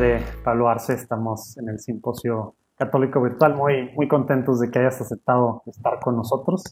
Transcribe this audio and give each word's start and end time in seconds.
padre, 0.00 0.24
Pablo 0.42 0.68
Arce. 0.68 0.94
Estamos 0.94 1.58
en 1.58 1.68
el 1.68 1.78
simposio 1.78 2.54
católico 2.74 3.20
virtual. 3.20 3.54
Muy, 3.54 3.90
muy 3.94 4.08
contentos 4.08 4.58
de 4.58 4.70
que 4.70 4.78
hayas 4.78 4.98
aceptado 5.00 5.62
estar 5.66 6.00
con 6.00 6.16
nosotros. 6.16 6.64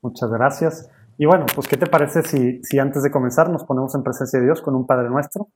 Muchas 0.00 0.30
gracias. 0.30 0.88
Y 1.18 1.26
bueno, 1.26 1.46
pues, 1.52 1.66
¿qué 1.66 1.76
te 1.76 1.86
parece 1.86 2.22
si, 2.22 2.62
si 2.62 2.78
antes 2.78 3.02
de 3.02 3.10
comenzar 3.10 3.50
nos 3.50 3.64
ponemos 3.64 3.96
en 3.96 4.04
presencia 4.04 4.38
de 4.38 4.44
Dios 4.44 4.62
con 4.62 4.76
un 4.76 4.86
Padre 4.86 5.10
nuestro? 5.10 5.48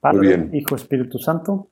Padre, 0.00 0.50
Hijo, 0.52 0.76
Espíritu 0.76 1.18
Santo. 1.18 1.68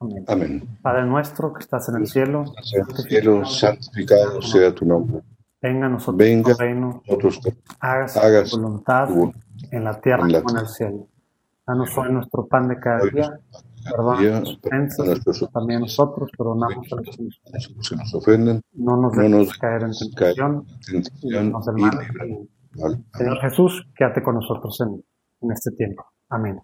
Amén. 0.00 0.78
Padre 0.80 1.04
nuestro 1.04 1.52
que 1.52 1.60
estás 1.60 1.90
en 1.90 1.96
el 1.96 2.06
cielo. 2.06 2.44
En 2.72 2.80
el 2.80 2.96
cielo, 3.04 3.44
santificado 3.44 4.40
sea 4.40 4.74
tu 4.74 4.86
nombre. 4.86 5.20
Venga 5.60 5.84
a 5.84 5.88
nosotros 5.90 6.16
Venga 6.16 6.54
tu 6.54 6.58
reino. 6.58 7.02
nosotros 7.06 7.40
Hágase 7.80 8.18
hagas 8.20 8.50
tu 8.50 8.56
voluntad 8.58 9.08
tu 9.08 9.34
en 9.70 9.84
la 9.84 10.00
tierra 10.00 10.22
en 10.24 10.32
la 10.32 10.40
como 10.40 10.56
en 10.56 10.64
el 10.64 10.68
cielo. 10.70 11.06
Danos 11.66 11.98
hoy 11.98 12.10
nuestro 12.10 12.46
pan 12.46 12.68
de 12.68 12.80
cada 12.80 13.02
Hoy 13.02 13.10
día. 13.10 13.38
Perdona 13.84 14.42
ofensas, 14.42 15.50
también 15.52 15.80
nosotros 15.80 16.30
perdonamos 16.36 16.86
a 16.92 16.96
los 16.96 17.88
que 17.88 17.96
nos 17.96 18.14
ofenden. 18.14 18.60
nos 18.72 18.86
No 18.86 18.96
nos 18.96 19.14
no 19.14 19.22
dejes 19.22 19.30
nos 19.30 19.58
caer 19.58 19.82
en 19.82 19.92
tentación 19.92 20.66
y 21.22 21.26
líbranos 21.26 21.66
del 21.66 21.76
mal. 21.76 21.98
Señor 23.14 23.40
Jesús, 23.40 23.86
quédate 23.96 24.22
con 24.22 24.36
nosotros 24.36 24.80
en, 24.80 25.02
en 25.40 25.50
este 25.52 25.70
tiempo. 25.72 26.04
Amén. 26.28 26.60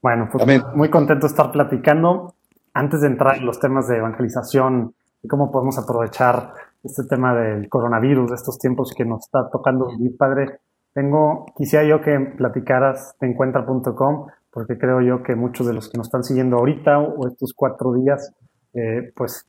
Bueno, 0.00 0.28
pues 0.30 0.42
Amén. 0.42 0.62
muy 0.74 0.90
contento 0.90 1.26
de 1.26 1.30
estar 1.30 1.52
platicando. 1.52 2.34
Antes 2.74 3.02
de 3.02 3.08
entrar 3.08 3.36
en 3.36 3.46
los 3.46 3.60
temas 3.60 3.86
de 3.88 3.98
evangelización 3.98 4.94
y 5.22 5.28
cómo 5.28 5.50
podemos 5.52 5.78
aprovechar 5.78 6.54
este 6.82 7.04
tema 7.04 7.34
del 7.34 7.68
coronavirus, 7.68 8.30
de 8.30 8.34
estos 8.36 8.58
tiempos 8.58 8.92
que 8.96 9.04
nos 9.04 9.20
está 9.20 9.48
tocando 9.50 9.88
vivir, 9.88 10.16
Padre, 10.16 10.60
tengo, 10.94 11.46
quisiera 11.56 11.84
yo 11.84 12.00
que 12.00 12.18
platicaras 12.36 13.14
de 13.20 13.28
encuentra.com, 13.28 14.26
porque 14.52 14.76
creo 14.78 15.00
yo 15.00 15.22
que 15.22 15.34
muchos 15.34 15.66
de 15.66 15.72
los 15.72 15.88
que 15.88 15.96
nos 15.98 16.08
están 16.08 16.22
siguiendo 16.24 16.58
ahorita 16.58 16.98
o 16.98 17.26
estos 17.26 17.52
cuatro 17.54 17.94
días, 17.94 18.32
eh, 18.74 19.12
pues 19.16 19.46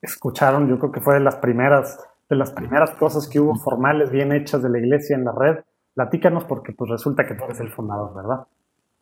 escucharon, 0.00 0.68
yo 0.68 0.78
creo 0.78 0.92
que 0.92 1.00
fue 1.00 1.14
de 1.14 1.20
las 1.20 1.36
primeras, 1.36 1.98
de 2.28 2.36
las 2.36 2.50
primeras 2.52 2.90
cosas 2.92 3.28
que 3.28 3.38
hubo 3.38 3.54
formales, 3.56 4.10
bien 4.10 4.32
hechas 4.32 4.62
de 4.62 4.70
la 4.70 4.78
iglesia 4.78 5.14
en 5.16 5.24
la 5.24 5.32
red. 5.32 5.56
Platícanos 5.94 6.44
porque 6.44 6.72
pues 6.72 6.90
resulta 6.90 7.26
que 7.26 7.34
tú 7.34 7.44
eres 7.44 7.60
el 7.60 7.70
fundador, 7.70 8.14
¿verdad? 8.14 8.46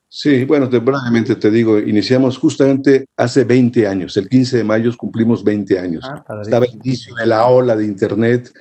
Sí, 0.08 0.44
bueno, 0.44 0.68
te- 0.68 0.78
brevemente 0.78 1.34
te 1.34 1.50
digo, 1.50 1.78
iniciamos 1.78 2.38
justamente 2.38 3.06
hace 3.16 3.44
20 3.44 3.86
años, 3.88 4.16
el 4.16 4.28
15 4.28 4.58
de 4.58 4.64
mayo 4.64 4.90
cumplimos 4.96 5.42
20 5.42 5.78
años. 5.78 6.04
Ah. 6.08 6.24
Estaba 6.40 6.66
el 6.66 6.74
inicio 6.74 7.14
de 7.16 7.26
la 7.26 7.46
ola 7.46 7.74
de 7.74 7.84
Internet 7.84 8.52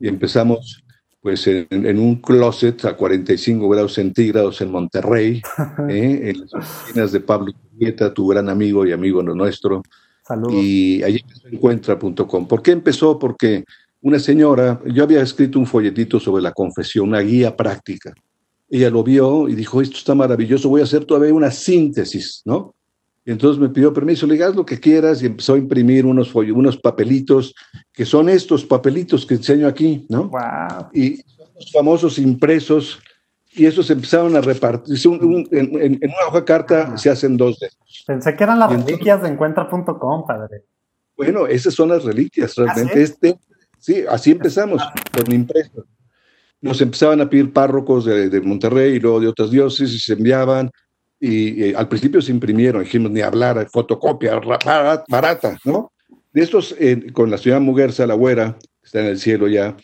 y 0.00 0.06
empezamos 0.08 0.84
pues 1.22 1.46
en, 1.46 1.68
en 1.70 1.98
un 2.00 2.16
closet 2.16 2.84
a 2.84 2.96
45 2.96 3.68
grados 3.68 3.94
centígrados 3.94 4.60
en 4.60 4.70
Monterrey, 4.72 5.40
¿eh? 5.88 6.20
en 6.30 6.40
las 6.40 6.52
oficinas 6.52 7.12
de 7.12 7.20
Pablo 7.20 7.52
Nieta, 7.78 8.12
tu 8.12 8.26
gran 8.26 8.48
amigo 8.48 8.84
y 8.84 8.92
amigo 8.92 9.22
nuestro, 9.22 9.82
Saludos. 10.26 10.54
y 10.54 11.02
allí 11.04 11.20
empezó 11.22 11.48
encuentra.com. 11.48 12.48
¿Por 12.48 12.60
qué 12.60 12.72
empezó? 12.72 13.18
Porque 13.18 13.64
una 14.00 14.18
señora, 14.18 14.80
yo 14.86 15.04
había 15.04 15.22
escrito 15.22 15.60
un 15.60 15.66
folletito 15.66 16.18
sobre 16.18 16.42
la 16.42 16.52
confesión, 16.52 17.08
una 17.08 17.20
guía 17.20 17.56
práctica. 17.56 18.12
Ella 18.68 18.90
lo 18.90 19.04
vio 19.04 19.48
y 19.48 19.54
dijo, 19.54 19.80
esto 19.80 19.98
está 19.98 20.16
maravilloso, 20.16 20.68
voy 20.68 20.80
a 20.80 20.84
hacer 20.84 21.04
todavía 21.04 21.32
una 21.32 21.52
síntesis, 21.52 22.42
¿no? 22.44 22.74
Y 23.24 23.30
entonces 23.30 23.60
me 23.60 23.68
pidió 23.68 23.92
permiso, 23.92 24.26
le 24.26 24.34
dije, 24.34 24.44
haz 24.44 24.56
lo 24.56 24.66
que 24.66 24.80
quieras 24.80 25.22
y 25.22 25.26
empezó 25.26 25.54
a 25.54 25.58
imprimir 25.58 26.04
unos, 26.06 26.34
unos 26.34 26.76
papelitos, 26.76 27.54
que 27.92 28.04
son 28.04 28.28
estos 28.28 28.64
papelitos 28.64 29.24
que 29.24 29.34
enseño 29.34 29.68
aquí, 29.68 30.06
¿no? 30.08 30.24
Wow. 30.28 30.88
y 30.92 31.18
son 31.18 31.46
los 31.54 31.70
famosos 31.72 32.18
impresos, 32.18 32.98
y 33.54 33.66
esos 33.66 33.88
empezaron 33.90 34.34
a 34.34 34.40
repartirse. 34.40 35.06
Un- 35.08 35.22
un- 35.24 35.48
en, 35.52 35.80
en- 35.80 36.00
una 36.02 36.26
hoja 36.28 36.44
carta 36.44 36.96
se 36.96 37.10
hacen 37.10 37.36
dos 37.36 37.60
de 37.60 37.66
esos. 37.68 38.04
Pensé 38.06 38.34
que 38.34 38.42
eran 38.44 38.58
las 38.58 38.70
Y 38.70 38.74
entonces- 38.74 38.92
reliquias 38.96 39.22
de 39.22 39.28
encuentra.com, 39.28 40.26
padre. 40.26 40.64
Bueno, 41.16 41.46
esas 41.46 41.74
son 41.74 41.90
las 41.90 42.02
reliquias, 42.02 42.56
realmente. 42.56 42.92
¿Ah, 42.92 42.96
sí? 42.96 43.02
Este, 43.02 43.38
sí, 43.78 44.04
así 44.08 44.30
empezamos, 44.32 44.82
con 45.14 45.32
impresos. 45.32 45.84
Nos 46.60 46.80
empezaban 46.80 47.20
a 47.20 47.28
pedir 47.28 47.52
párrocos 47.52 48.04
de, 48.06 48.30
de 48.30 48.40
Monterrey 48.40 48.94
y 48.94 49.00
luego 49.00 49.20
de 49.20 49.28
otras 49.28 49.50
diócesis, 49.50 50.02
se 50.04 50.14
enviaban, 50.14 50.70
y 51.24 51.62
eh, 51.62 51.74
al 51.76 51.86
principio 51.88 52.20
se 52.20 52.32
imprimieron, 52.32 52.82
dijimos, 52.82 53.12
ni 53.12 53.20
hablar, 53.20 53.68
fotocopia, 53.70 54.40
ra- 54.40 54.58
barat- 54.58 55.04
barata, 55.08 55.56
¿no? 55.64 55.92
De 56.32 56.42
estos, 56.42 56.74
eh, 56.80 57.12
con 57.12 57.30
la 57.30 57.38
señora 57.38 57.60
Muguerza, 57.60 58.06
la 58.06 58.14
güera, 58.14 58.56
que 58.58 58.86
está 58.86 59.00
en 59.00 59.06
el 59.06 59.18
cielo 59.18 59.46
ya, 59.46 59.76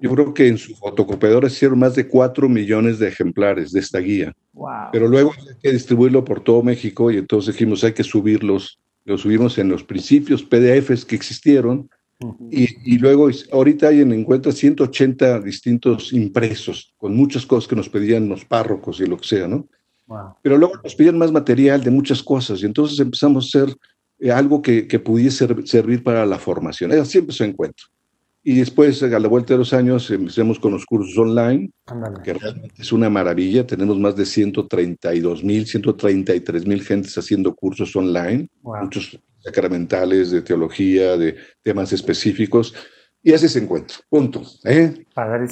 yo 0.00 0.10
creo 0.14 0.32
que 0.32 0.46
en 0.48 0.56
su 0.56 0.74
fotocopiadora 0.76 1.48
hicieron 1.48 1.78
más 1.80 1.94
de 1.96 2.06
cuatro 2.08 2.48
millones 2.48 2.98
de 2.98 3.08
ejemplares 3.08 3.72
de 3.72 3.80
esta 3.80 3.98
guía. 3.98 4.32
Wow. 4.54 4.68
Pero 4.92 5.06
luego 5.08 5.32
hay 5.36 5.54
que 5.62 5.72
distribuirlo 5.72 6.24
por 6.24 6.40
todo 6.42 6.62
México 6.62 7.10
y 7.10 7.18
entonces 7.18 7.54
dijimos 7.54 7.84
hay 7.84 7.92
que 7.92 8.04
subirlos. 8.04 8.78
Los 9.04 9.20
subimos 9.22 9.58
en 9.58 9.68
los 9.68 9.82
principios 9.84 10.42
PDFs 10.42 11.04
que 11.04 11.14
existieron 11.16 11.90
y, 12.50 12.68
y 12.94 12.98
luego 12.98 13.28
ahorita 13.52 13.88
hay 13.88 14.00
en 14.00 14.12
encuentra 14.14 14.50
180 14.50 15.40
distintos 15.40 16.10
impresos 16.14 16.94
con 16.96 17.14
muchas 17.14 17.44
cosas 17.44 17.68
que 17.68 17.76
nos 17.76 17.90
pedían 17.90 18.28
los 18.30 18.46
párrocos 18.46 19.00
y 19.00 19.06
lo 19.06 19.18
que 19.18 19.28
sea, 19.28 19.46
¿no? 19.46 19.68
Wow. 20.06 20.36
Pero 20.42 20.56
luego 20.58 20.74
nos 20.82 20.94
pidían 20.94 21.18
más 21.18 21.32
material 21.32 21.82
de 21.82 21.90
muchas 21.90 22.22
cosas 22.22 22.62
y 22.62 22.66
entonces 22.66 22.98
empezamos 23.00 23.44
a 23.54 23.58
hacer 23.64 23.76
eh, 24.20 24.30
algo 24.30 24.62
que, 24.62 24.86
que 24.86 24.98
pudiese 24.98 25.46
ser- 25.46 25.66
servir 25.66 26.02
para 26.02 26.24
la 26.24 26.38
formación. 26.38 26.92
Así 26.92 27.18
empezó 27.18 27.44
Encuentro. 27.44 27.86
Y 28.48 28.54
después, 28.58 29.02
a 29.02 29.08
la 29.18 29.26
vuelta 29.26 29.54
de 29.54 29.58
los 29.58 29.72
años, 29.72 30.08
empecemos 30.08 30.60
con 30.60 30.70
los 30.70 30.86
cursos 30.86 31.18
online, 31.18 31.68
Ándale. 31.86 32.18
que 32.22 32.32
realmente 32.32 32.80
es 32.80 32.92
una 32.92 33.10
maravilla. 33.10 33.66
Tenemos 33.66 33.98
más 33.98 34.14
de 34.14 34.24
132 34.24 35.42
mil, 35.42 35.66
133 35.66 36.64
mil 36.64 36.80
gentes 36.84 37.18
haciendo 37.18 37.52
cursos 37.56 37.96
online, 37.96 38.48
Wow. 38.62 38.82
muchos 38.84 39.18
sacramentales, 39.40 40.30
de 40.30 40.42
teología, 40.42 41.16
de 41.16 41.34
temas 41.64 41.92
específicos, 41.92 42.72
y 43.20 43.32
así 43.32 43.48
se 43.48 43.58
encuentra. 43.58 43.96
Punto. 44.08 44.42
¿eh? 44.64 44.94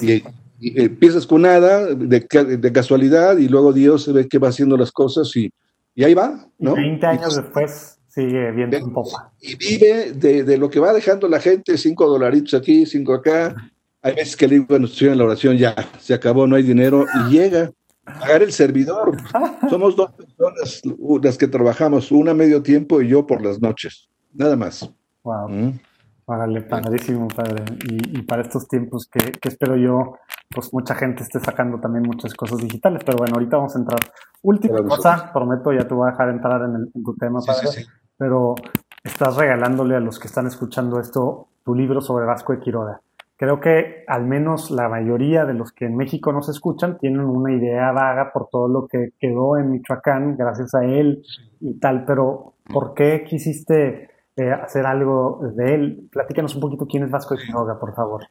Y, 0.01 0.23
y 0.59 0.81
empiezas 0.81 1.25
con 1.27 1.41
nada, 1.43 1.93
de, 1.93 2.25
ca- 2.27 2.43
de 2.43 2.71
casualidad, 2.71 3.37
y 3.37 3.47
luego 3.47 3.73
Dios 3.73 4.03
se 4.03 4.11
ve 4.11 4.27
que 4.27 4.37
va 4.39 4.49
haciendo 4.49 4.77
las 4.77 4.91
cosas 4.91 5.35
y, 5.35 5.51
y 5.93 6.03
ahí 6.03 6.13
va, 6.13 6.47
Y 6.59 6.63
¿no? 6.65 6.75
20 6.75 7.05
años 7.05 7.35
después 7.35 7.97
sigue 8.07 8.51
viendo 8.51 8.77
en 8.77 8.93
popa. 8.93 9.33
y 9.41 9.55
vive 9.55 10.13
de, 10.13 10.43
de 10.43 10.57
lo 10.57 10.69
que 10.69 10.79
va 10.79 10.93
dejando 10.93 11.27
la 11.27 11.39
gente, 11.39 11.77
cinco 11.77 12.07
dolaritos 12.07 12.53
aquí, 12.53 12.85
cinco 12.85 13.13
acá. 13.13 13.53
Hay 14.01 14.13
veces 14.15 14.35
que 14.37 14.47
le 14.47 14.59
digo 14.59 14.77
nuestro 14.79 14.99
Señor 14.99 15.11
en 15.13 15.17
la 15.19 15.25
oración, 15.25 15.57
ya, 15.57 15.75
se 15.99 16.13
acabó, 16.13 16.45
no 16.47 16.55
hay 16.55 16.63
dinero, 16.63 17.05
y 17.27 17.31
llega 17.33 17.71
a 18.05 18.19
pagar 18.19 18.43
el 18.43 18.51
servidor. 18.53 19.17
Somos 19.69 19.95
dos 19.95 20.11
personas 20.11 20.81
las 21.23 21.37
que 21.37 21.47
trabajamos, 21.47 22.11
una 22.11 22.31
a 22.31 22.35
medio 22.35 22.61
tiempo 22.61 23.01
y 23.01 23.07
yo 23.09 23.25
por 23.25 23.43
las 23.43 23.59
noches, 23.61 24.07
nada 24.33 24.55
más. 24.55 24.89
Wow. 25.23 25.49
¿Mm? 25.49 25.79
Órale, 26.27 26.61
padrísimo, 26.61 27.27
padre. 27.27 27.63
Y, 27.89 28.19
y 28.19 28.21
para 28.23 28.41
estos 28.41 28.67
tiempos 28.67 29.07
que, 29.11 29.31
que 29.33 29.49
espero 29.49 29.75
yo, 29.75 30.15
pues 30.53 30.73
mucha 30.73 30.95
gente 30.95 31.21
esté 31.23 31.39
sacando 31.39 31.79
también 31.79 32.03
muchas 32.03 32.33
cosas 32.33 32.57
digitales. 32.59 33.03
Pero 33.05 33.17
bueno, 33.19 33.33
ahorita 33.35 33.57
vamos 33.57 33.75
a 33.75 33.79
entrar. 33.79 33.99
Última 34.41 34.83
cosa, 34.83 35.31
prometo, 35.31 35.71
ya 35.71 35.87
te 35.87 35.93
voy 35.93 36.07
a 36.07 36.11
dejar 36.11 36.29
entrar 36.29 36.61
en, 36.63 36.75
el- 36.75 36.91
en 36.93 37.03
tu 37.03 37.15
tema, 37.15 37.41
Sí, 37.41 37.47
padre. 37.47 37.67
sí, 37.67 37.83
sí. 37.83 37.89
Pero 38.17 38.55
estás 39.03 39.35
regalándole 39.37 39.95
a 39.95 39.99
los 39.99 40.19
que 40.19 40.27
están 40.27 40.47
escuchando 40.47 40.99
esto 40.99 41.47
tu 41.63 41.75
libro 41.75 42.01
sobre 42.01 42.25
Vasco 42.25 42.53
de 42.53 42.59
Quiroga. 42.59 43.01
Creo 43.37 43.59
que 43.59 44.03
al 44.07 44.25
menos 44.25 44.71
la 44.71 44.87
mayoría 44.87 45.45
de 45.45 45.53
los 45.53 45.73
que 45.73 45.85
en 45.85 45.97
México 45.97 46.31
nos 46.31 46.47
escuchan 46.47 46.97
tienen 46.97 47.19
una 47.21 47.51
idea 47.53 47.91
vaga 47.91 48.31
por 48.33 48.47
todo 48.49 48.67
lo 48.69 48.87
que 48.87 49.09
quedó 49.19 49.57
en 49.57 49.71
Michoacán 49.71 50.37
gracias 50.37 50.73
a 50.73 50.85
él 50.85 51.21
y 51.59 51.77
tal, 51.79 52.05
pero 52.05 52.53
¿por 52.71 52.93
qué 52.93 53.25
quisiste 53.27 54.09
eh, 54.37 54.51
hacer 54.51 54.85
algo 54.85 55.41
de 55.55 55.73
él? 55.75 56.07
Platícanos 56.11 56.53
un 56.55 56.61
poquito 56.61 56.85
quién 56.87 57.03
es 57.03 57.11
Vasco 57.11 57.35
de 57.35 57.43
Quiroga, 57.45 57.79
por 57.79 57.93
favor. 57.95 58.25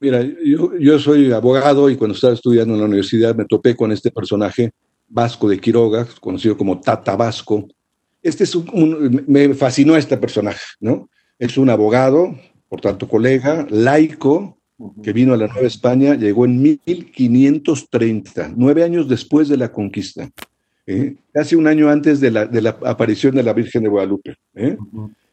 Mira, 0.00 0.22
yo, 0.22 0.76
yo 0.78 0.98
soy 0.98 1.30
abogado 1.32 1.88
y 1.88 1.96
cuando 1.96 2.14
estaba 2.14 2.32
estudiando 2.34 2.74
en 2.74 2.80
la 2.80 2.86
universidad 2.86 3.34
me 3.34 3.44
topé 3.44 3.76
con 3.76 3.92
este 3.92 4.10
personaje 4.10 4.72
Vasco 5.08 5.48
de 5.48 5.58
Quiroga, 5.60 6.06
conocido 6.20 6.56
como 6.56 6.80
Tata 6.80 7.14
Vasco. 7.16 7.66
Este 8.22 8.44
es 8.44 8.54
un, 8.54 8.68
un- 8.72 9.24
me 9.26 9.52
fascinó 9.54 9.96
este 9.96 10.16
personaje, 10.16 10.60
¿no? 10.80 11.08
Es 11.38 11.56
un 11.58 11.70
abogado, 11.70 12.34
por 12.68 12.80
tanto 12.80 13.06
colega, 13.08 13.66
laico, 13.70 14.56
que 15.02 15.12
vino 15.12 15.34
a 15.34 15.36
la 15.36 15.46
Nueva 15.46 15.66
España, 15.68 16.14
llegó 16.16 16.44
en 16.44 16.60
1530, 16.60 18.52
nueve 18.56 18.82
años 18.82 19.08
después 19.08 19.48
de 19.48 19.56
la 19.56 19.70
conquista, 19.70 20.28
¿eh? 20.86 21.14
casi 21.32 21.54
un 21.54 21.66
año 21.66 21.88
antes 21.88 22.20
de 22.20 22.30
la, 22.30 22.46
de 22.46 22.60
la 22.62 22.70
aparición 22.84 23.34
de 23.34 23.42
la 23.42 23.52
Virgen 23.52 23.82
de 23.84 23.88
Guadalupe. 23.88 24.34
¿eh? 24.54 24.76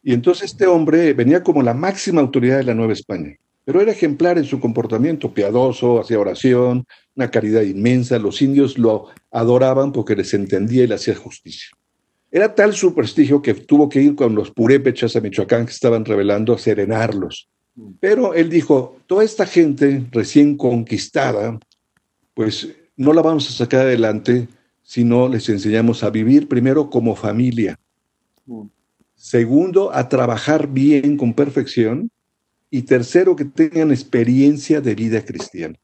Y 0.04 0.14
entonces 0.14 0.52
este 0.52 0.68
hombre 0.68 1.14
venía 1.14 1.44
como 1.44 1.62
la 1.62 1.74
máxima 1.74 2.22
autoridad 2.22 2.58
de 2.58 2.64
la 2.64 2.74
Nueva 2.74 2.94
España, 2.94 3.36
pero 3.66 3.82
era 3.82 3.92
ejemplar 3.92 4.38
en 4.38 4.46
su 4.46 4.60
comportamiento, 4.60 5.34
piadoso, 5.34 6.00
hacía 6.00 6.20
oración, 6.20 6.86
una 7.16 7.30
caridad 7.30 7.62
inmensa, 7.62 8.18
los 8.18 8.42
indios 8.42 8.78
lo 8.78 9.08
adoraban 9.32 9.92
porque 9.92 10.16
les 10.16 10.34
entendía 10.34 10.84
y 10.84 10.88
le 10.88 10.96
hacía 10.96 11.16
justicia. 11.16 11.70
Era 12.32 12.54
tal 12.54 12.74
su 12.74 12.94
prestigio 12.94 13.42
que 13.42 13.54
tuvo 13.54 13.90
que 13.90 14.02
ir 14.02 14.16
con 14.16 14.36
los 14.36 14.52
purépechas 14.52 15.16
a 15.16 15.22
Michoacán 15.22 15.66
que 15.66 15.72
estaban 15.72 16.06
rebelando 16.06 16.54
a 16.54 16.58
serenarlos. 16.58 17.50
Pero 18.00 18.34
él 18.34 18.50
dijo, 18.50 18.98
toda 19.08 19.24
esta 19.24 19.46
gente 19.46 20.06
recién 20.12 20.58
conquistada, 20.58 21.58
pues 22.34 22.68
no 22.96 23.14
la 23.14 23.22
vamos 23.22 23.50
a 23.50 23.54
sacar 23.54 23.82
adelante 23.82 24.48
sino 24.90 25.30
les 25.30 25.48
enseñamos 25.50 26.04
a 26.04 26.10
vivir 26.10 26.48
primero 26.48 26.90
como 26.90 27.16
familia. 27.16 27.80
Segundo, 29.20 29.94
a 29.94 30.08
trabajar 30.08 30.70
bien 30.70 31.18
con 31.18 31.34
perfección. 31.34 32.10
Y 32.72 32.84
tercero, 32.84 33.36
que 33.36 33.44
tengan 33.46 33.92
experiencia 33.92 34.80
de 34.80 34.96
vida 34.96 35.26
cristiana. 35.26 35.76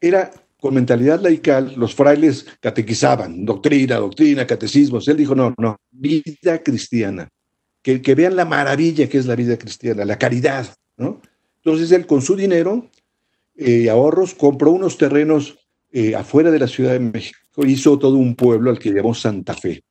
Era 0.00 0.30
con 0.60 0.74
mentalidad 0.74 1.20
laical, 1.20 1.74
los 1.76 1.94
frailes 1.94 2.46
catequizaban, 2.60 3.44
doctrina, 3.44 3.96
doctrina, 3.96 4.46
catecismos. 4.46 5.08
Él 5.08 5.16
dijo, 5.16 5.34
no, 5.34 5.52
no, 5.58 5.76
vida 5.90 6.62
cristiana. 6.62 7.28
Que, 7.82 8.00
que 8.00 8.14
vean 8.14 8.36
la 8.36 8.44
maravilla 8.44 9.08
que 9.08 9.18
es 9.18 9.26
la 9.26 9.34
vida 9.34 9.56
cristiana, 9.58 10.04
la 10.04 10.18
caridad, 10.18 10.66
¿no? 10.96 11.20
Entonces 11.56 11.90
él 11.90 12.06
con 12.06 12.22
su 12.22 12.36
dinero 12.36 12.88
y 13.56 13.86
eh, 13.86 13.90
ahorros 13.90 14.34
compró 14.34 14.70
unos 14.70 14.98
terrenos 14.98 15.58
eh, 15.90 16.14
afuera 16.14 16.50
de 16.50 16.58
la 16.58 16.68
Ciudad 16.68 16.92
de 16.92 17.00
México, 17.00 17.38
hizo 17.66 17.98
todo 17.98 18.16
un 18.16 18.34
pueblo 18.34 18.70
al 18.70 18.78
que 18.78 18.92
llamó 18.92 19.14
Santa 19.14 19.54
Fe. 19.54 19.82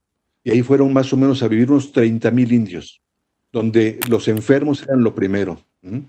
Y 0.46 0.52
ahí 0.52 0.62
fueron 0.62 0.94
más 0.94 1.12
o 1.12 1.18
menos 1.18 1.42
a 1.42 1.48
vivir 1.48 1.72
unos 1.72 1.92
30 1.92 2.30
mil 2.30 2.54
indios, 2.54 3.02
donde 3.52 4.00
los 4.08 4.28
enfermos 4.28 4.84
eran 4.84 5.04
lo 5.04 5.16
primero, 5.16 5.60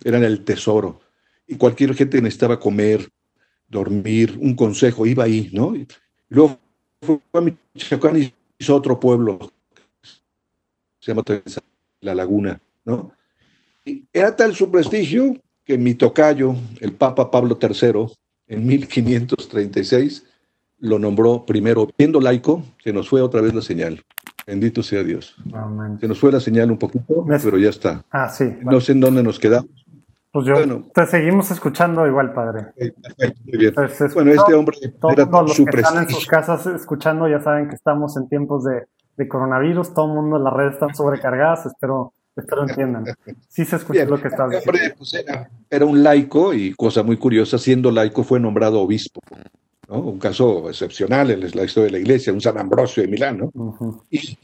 eran 0.04 0.24
el 0.24 0.44
tesoro. 0.44 1.00
Y 1.46 1.56
cualquier 1.56 1.94
gente 1.94 2.20
necesitaba 2.20 2.60
comer, 2.60 3.08
dormir, 3.66 4.36
un 4.38 4.54
consejo, 4.54 5.06
iba 5.06 5.24
ahí, 5.24 5.48
¿no? 5.54 5.74
Y 5.74 5.88
luego 6.28 6.58
fue 7.00 7.18
a 7.32 7.40
Michoacán 7.40 8.22
y 8.22 8.34
hizo 8.58 8.76
otro 8.76 9.00
pueblo, 9.00 9.38
se 11.00 11.14
llama 11.14 11.24
La 12.02 12.14
Laguna, 12.14 12.60
¿no? 12.84 13.12
Y 13.86 14.04
era 14.12 14.36
tal 14.36 14.54
su 14.54 14.70
prestigio 14.70 15.34
que 15.64 15.78
mi 15.78 15.94
tocayo, 15.94 16.54
el 16.80 16.92
Papa 16.92 17.30
Pablo 17.30 17.58
III, 17.58 18.12
en 18.48 18.66
1536, 18.66 20.24
lo 20.78 20.98
nombró 20.98 21.44
primero, 21.46 21.88
siendo 21.96 22.20
laico, 22.20 22.62
se 22.82 22.92
nos 22.92 23.08
fue 23.08 23.20
otra 23.20 23.40
vez 23.40 23.54
la 23.54 23.62
señal. 23.62 24.02
Bendito 24.46 24.82
sea 24.82 25.02
Dios. 25.02 25.34
Se 26.00 26.06
nos 26.06 26.20
fue 26.20 26.30
la 26.30 26.38
señal 26.38 26.70
un 26.70 26.78
poquito, 26.78 27.24
pero 27.42 27.58
ya 27.58 27.70
está. 27.70 28.04
Ah, 28.10 28.28
sí. 28.28 28.44
No 28.62 28.80
sé 28.80 28.92
en 28.92 29.00
dónde 29.00 29.22
nos 29.22 29.40
quedamos. 29.40 29.86
Pues 30.36 30.46
yo 30.46 30.82
te 30.94 31.06
seguimos 31.06 31.50
escuchando 31.50 32.06
igual, 32.06 32.34
padre. 32.34 32.66
muy 33.46 33.56
bien. 33.58 33.72
Pues, 33.72 34.12
bueno, 34.12 34.32
este 34.32 34.52
hombre 34.52 34.76
era 35.10 35.24
los 35.24 35.56
que 35.56 35.80
están 35.80 36.02
en 36.02 36.10
sus 36.10 36.26
casas 36.26 36.66
escuchando 36.66 37.26
ya 37.26 37.40
saben 37.40 37.70
que 37.70 37.74
estamos 37.74 38.18
en 38.18 38.28
tiempos 38.28 38.64
de, 38.64 39.28
coronavirus, 39.28 39.94
todo 39.94 40.08
el 40.08 40.12
mundo, 40.12 40.38
las 40.38 40.52
redes 40.52 40.74
están 40.74 40.94
sobrecargadas, 40.94 41.64
espero, 41.64 42.12
espero 42.36 42.68
entiendan. 42.68 43.06
Sí 43.48 43.64
se 43.64 43.76
escucha 43.76 44.04
lo 44.04 44.20
que 44.20 44.28
estás 44.28 44.50
diciendo. 44.50 44.94
Pues 44.98 45.14
era, 45.70 45.86
un 45.86 46.02
laico 46.02 46.52
y 46.52 46.74
cosa 46.74 47.02
muy 47.02 47.16
curiosa, 47.16 47.56
siendo 47.56 47.90
laico 47.90 48.22
fue 48.22 48.38
nombrado 48.38 48.82
obispo. 48.82 49.22
¿No? 49.88 50.00
Un 50.00 50.18
caso 50.18 50.68
excepcional 50.68 51.30
en 51.30 51.40
la 51.40 51.64
historia 51.64 51.86
de 51.86 51.90
la 51.92 51.98
iglesia, 51.98 52.32
un 52.32 52.40
San 52.40 52.58
Ambrosio 52.58 53.02
de 53.02 53.08
Milán, 53.08 53.38
¿no? 53.38 54.04
y, 54.10 54.36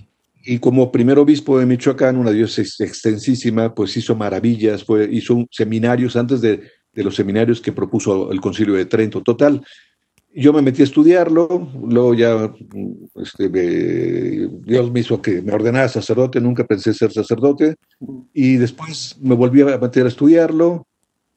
y 0.44 0.59
como 0.59 0.91
primer 0.91 1.19
obispo 1.19 1.59
de 1.59 1.67
Michoacán, 1.67 2.17
una 2.17 2.31
diócesis 2.31 2.81
extensísima, 2.81 3.75
pues 3.75 3.97
hizo 3.97 4.17
maravillas, 4.17 4.85
fue, 4.85 5.09
hizo 5.11 5.47
seminarios 5.50 6.17
antes 6.17 6.41
de, 6.41 6.62
los 6.94 7.15
seminarios 7.15 7.61
que 7.61 7.73
propuso 7.73 8.31
el 8.31 8.41
Concilio 8.41 8.75
de 8.75 8.85
Trento. 8.85 9.23
Total, 9.23 9.65
yo 10.35 10.53
me 10.53 10.62
metí 10.62 10.83
a 10.83 10.85
estudiarlo, 10.85 11.71
luego 11.87 12.15
ya 12.15 12.53
este, 13.17 13.49
Dios 13.49 14.93
me 14.93 15.00
hizo 15.00 15.23
que 15.23 15.41
me 15.43 15.53
ordenara 15.53 15.88
sacerdote, 15.88 16.41
nunca 16.41 16.65
pensé 16.67 16.93
ser 16.93 17.12
sacerdote, 17.12 17.77
y 18.35 18.56
después 18.56 19.17
me 19.21 19.35
volví 19.35 19.62
a 19.62 19.79
meter 19.79 20.06
a 20.06 20.09
estudiarlo, 20.09 20.87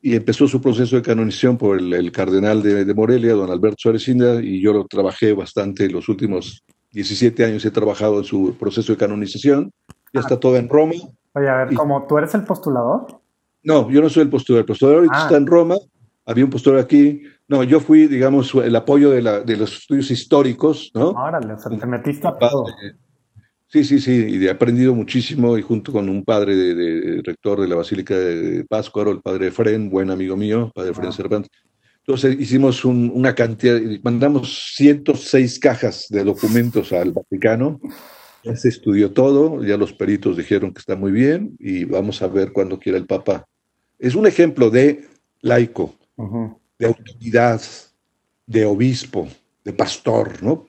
y 0.06 0.16
empezó 0.16 0.48
su 0.48 0.62
proceso 0.62 0.98
de 0.98 1.02
canonización 1.02 1.58
por 1.58 1.80
el, 1.80 2.12
cardenal 2.12 2.62
de, 2.62 2.86
de, 2.86 2.94
Morelia, 2.94 3.34
don 3.34 3.50
Alberto 3.50 3.78
Suárez 3.80 4.08
Inda, 4.08 4.36
y 4.36 4.62
yo 4.62 4.72
lo 4.72 4.86
trabajé 4.86 5.34
bastante 5.34 5.90
los 5.90 6.08
últimos 6.10 6.64
17 6.92 7.44
años 7.44 7.66
he 7.66 7.72
trabajado 7.72 8.20
en 8.20 8.24
su 8.24 8.56
proceso 8.60 8.94
de 8.94 9.00
canonización, 9.00 9.72
ya 10.14 10.20
está 10.20 10.40
todo 10.40 10.58
en 10.58 10.70
Roma. 10.70 10.94
Oye, 11.34 11.50
a 11.50 11.66
ver, 11.66 11.74
¿cómo 11.74 12.06
tú 12.08 12.20
eres 12.20 12.36
el 12.36 12.44
postulador? 12.44 13.20
No, 13.64 13.90
yo 13.90 14.00
no 14.00 14.10
soy 14.10 14.22
el 14.22 14.30
postulador, 14.30 14.62
el 14.62 14.68
postulador 14.68 15.08
ah. 15.12 15.24
está 15.24 15.38
en 15.38 15.48
Roma, 15.48 15.76
había 16.24 16.46
un 16.46 16.52
postulador 16.52 16.86
aquí, 16.86 17.24
no, 17.48 17.64
yo 17.64 17.80
fui, 17.80 18.06
digamos, 18.06 18.54
el 18.54 18.76
apoyo 18.76 19.10
de, 19.10 19.24
la, 19.24 19.40
de 19.40 19.58
los 19.58 19.76
estudios 19.76 20.12
históricos, 20.12 20.92
¿no? 20.94 21.10
Órale, 21.10 21.54
o 21.54 21.58
sea, 21.58 21.76
te 21.76 21.88
metiste 21.88 22.28
a 22.28 22.38
todo. 22.38 22.66
Sí, 23.76 23.84
sí, 23.84 24.00
sí, 24.00 24.26
y 24.30 24.46
he 24.46 24.50
aprendido 24.50 24.96
muchísimo 24.96 25.58
y 25.58 25.62
junto 25.62 25.92
con 25.92 26.08
un 26.08 26.24
padre 26.24 26.56
de, 26.56 27.22
rector 27.22 27.60
de 27.60 27.68
la 27.68 27.76
Basílica 27.76 28.18
de 28.18 28.64
Páscuaro, 28.64 29.12
el 29.12 29.20
padre 29.20 29.52
Fren, 29.52 29.90
buen 29.90 30.10
amigo 30.12 30.38
mío, 30.38 30.72
padre 30.74 30.94
Fren 30.94 31.12
Cervantes, 31.12 31.52
entonces 31.98 32.40
hicimos 32.40 32.86
una 32.86 33.36
cantidad, 33.36 33.78
mandamos 34.02 34.72
106 34.78 35.60
cajas 35.60 36.06
de 36.08 36.24
documentos 36.24 36.94
al 36.94 37.12
Vaticano, 37.12 37.82
ya 38.46 38.56
se 38.56 38.70
estudió 38.70 39.12
todo, 39.12 39.62
ya 39.62 39.76
los 39.76 39.92
peritos 39.92 40.38
dijeron 40.38 40.74
que 40.74 40.80
está 40.80 40.96
muy 40.96 41.12
bien 41.12 41.58
y 41.60 41.84
vamos 41.84 42.22
a 42.22 42.28
ver 42.28 42.54
cuando 42.54 42.80
quiera 42.80 42.98
el 42.98 43.06
Papa. 43.06 43.46
Es 44.00 44.16
un 44.16 44.26
ejemplo 44.26 44.70
de 44.70 45.04
laico, 45.42 45.96
de 46.80 46.86
autoridad, 46.86 47.62
de 48.48 48.64
obispo, 48.64 49.28
de 49.66 49.74
pastor, 49.74 50.42
¿no? 50.44 50.68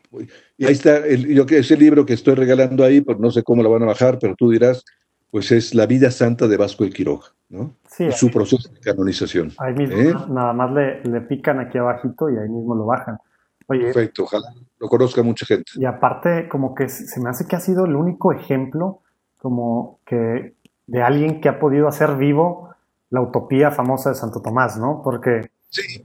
Y 0.57 0.65
ahí 0.65 0.73
está, 0.73 0.97
el, 1.07 1.27
yo 1.27 1.45
que 1.45 1.59
ese 1.59 1.77
libro 1.77 2.07
que 2.07 2.15
estoy 2.15 2.35
regalando 2.35 2.83
ahí, 2.83 3.03
pues 3.03 3.19
no 3.19 3.31
sé 3.31 3.43
cómo 3.43 3.63
lo 3.63 3.71
van 3.71 3.83
a 3.83 3.87
bajar, 3.87 4.19
pero 4.19 4.35
tú 4.35 4.51
dirás, 4.51 4.85
pues 5.31 5.53
es 5.53 5.75
La 5.75 5.87
vida 5.87 6.11
santa 6.11 6.49
de 6.49 6.57
Vasco 6.57 6.83
de 6.83 6.91
Quiroga, 6.91 7.27
¿no? 7.51 7.77
Sí, 7.89 8.11
su 8.11 8.31
proceso 8.31 8.71
de 8.73 8.81
canonización. 8.81 9.53
Ahí 9.59 9.75
mismo, 9.75 9.97
¿eh? 9.97 10.15
nada 10.31 10.55
más 10.55 10.73
le, 10.73 11.03
le, 11.05 11.21
pican 11.21 11.61
aquí 11.61 11.77
abajito 11.77 12.31
y 12.31 12.39
ahí 12.39 12.49
mismo 12.49 12.75
lo 12.75 12.87
bajan. 12.87 13.19
Perfecto, 13.67 14.25
ojalá 14.25 14.55
lo 14.79 14.89
conozca 14.89 15.23
mucha 15.23 15.45
gente. 15.45 15.73
Y 15.75 15.85
aparte, 15.85 16.49
como 16.49 16.75
que 16.75 16.89
se 16.89 17.21
me 17.21 17.29
hace 17.29 17.47
que 17.47 17.57
ha 17.57 17.61
sido 17.61 17.85
el 17.85 17.97
único 17.97 18.33
ejemplo 18.33 19.03
como 19.37 20.01
que 20.07 20.55
de 20.87 21.03
alguien 21.03 21.41
que 21.41 21.49
ha 21.49 21.59
podido 21.59 21.89
hacer 21.89 22.17
vivo 22.17 22.71
la 23.11 23.21
utopía 23.21 23.71
famosa 23.71 24.11
de 24.11 24.17
Santo 24.17 24.41
Tomás, 24.41 24.79
¿no? 24.79 25.03
Porque, 25.03 25.51
sí. 25.69 26.05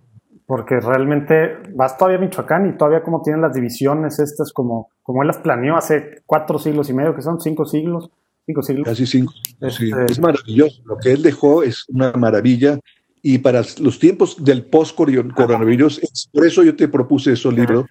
Porque 0.52 0.82
realmente 0.82 1.60
vas 1.74 1.98
todavía 1.98 2.18
a 2.18 2.22
Michoacán 2.22 2.68
y 2.68 2.78
todavía 2.78 3.04
como 3.04 3.22
tienen 3.22 3.42
las 3.42 3.54
divisiones 3.54 4.20
estas, 4.20 4.52
como, 4.52 4.90
como 5.02 5.22
él 5.22 5.28
las 5.28 5.38
planeó 5.38 5.78
hace 5.78 6.24
cuatro 6.26 6.60
siglos 6.60 6.90
y 6.90 6.94
medio, 6.94 7.16
que 7.16 7.22
son 7.22 7.40
cinco 7.40 7.64
siglos, 7.64 8.12
Cinco 8.46 8.62
siglos. 8.62 8.86
Casi 8.86 9.06
cinco. 9.06 9.32
Sí, 9.70 9.92
este, 9.92 10.12
es 10.12 10.20
maravilloso. 10.20 10.82
Lo 10.84 10.98
que 10.98 11.14
él 11.14 11.24
dejó 11.24 11.64
es 11.64 11.86
una 11.88 12.12
maravilla. 12.12 12.82
Y 13.22 13.38
para 13.38 13.62
los 13.80 13.98
tiempos 13.98 14.44
del 14.44 14.66
post-coronavirus, 14.66 16.02
por 16.34 16.46
eso 16.46 16.64
yo 16.66 16.76
te 16.76 16.90
propuse 16.90 17.32
ese 17.32 17.50
libro, 17.50 17.88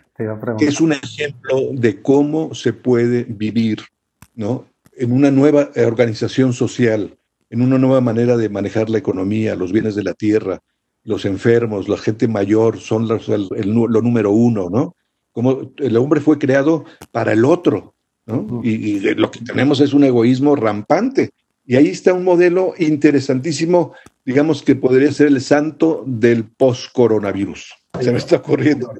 que 0.58 0.66
es 0.66 0.82
un 0.82 0.92
ejemplo 0.92 1.70
de 1.72 2.02
cómo 2.02 2.54
se 2.54 2.74
puede 2.74 3.24
vivir 3.24 3.78
¿no? 4.34 4.66
en 4.98 5.12
una 5.12 5.30
nueva 5.30 5.70
organización 5.76 6.52
social, 6.52 7.16
en 7.48 7.62
una 7.62 7.78
nueva 7.78 8.02
manera 8.02 8.36
de 8.36 8.50
manejar 8.50 8.90
la 8.90 8.98
economía, 8.98 9.56
los 9.56 9.72
bienes 9.72 9.94
de 9.94 10.02
la 10.02 10.12
tierra, 10.12 10.60
los 11.10 11.24
enfermos, 11.26 11.88
la 11.88 11.98
gente 11.98 12.26
mayor 12.28 12.78
son 12.78 13.06
lo 13.06 14.02
número 14.02 14.30
uno, 14.30 14.70
¿no? 14.70 14.94
Como 15.32 15.72
el 15.76 15.96
hombre 15.96 16.20
fue 16.20 16.38
creado 16.38 16.84
para 17.12 17.32
el 17.32 17.44
otro, 17.44 17.94
y, 18.62 19.00
lo 19.14 19.30
que 19.30 19.40
tenemos 19.40 19.80
es 19.80 19.92
un 19.92 20.04
egoísmo 20.04 20.56
rampante. 20.56 21.30
Y 21.66 21.76
ahí 21.76 21.88
está 21.88 22.12
un 22.12 22.24
modelo 22.24 22.72
interesantísimo, 22.78 23.92
digamos 24.24 24.62
que 24.62 24.74
podría 24.74 25.12
ser 25.12 25.28
el 25.28 25.40
santo 25.40 26.02
del 26.06 26.44
post-coronavirus. 26.44 27.74
Se 28.00 28.10
me 28.10 28.18
está 28.18 28.36
ocurriendo. 28.36 28.92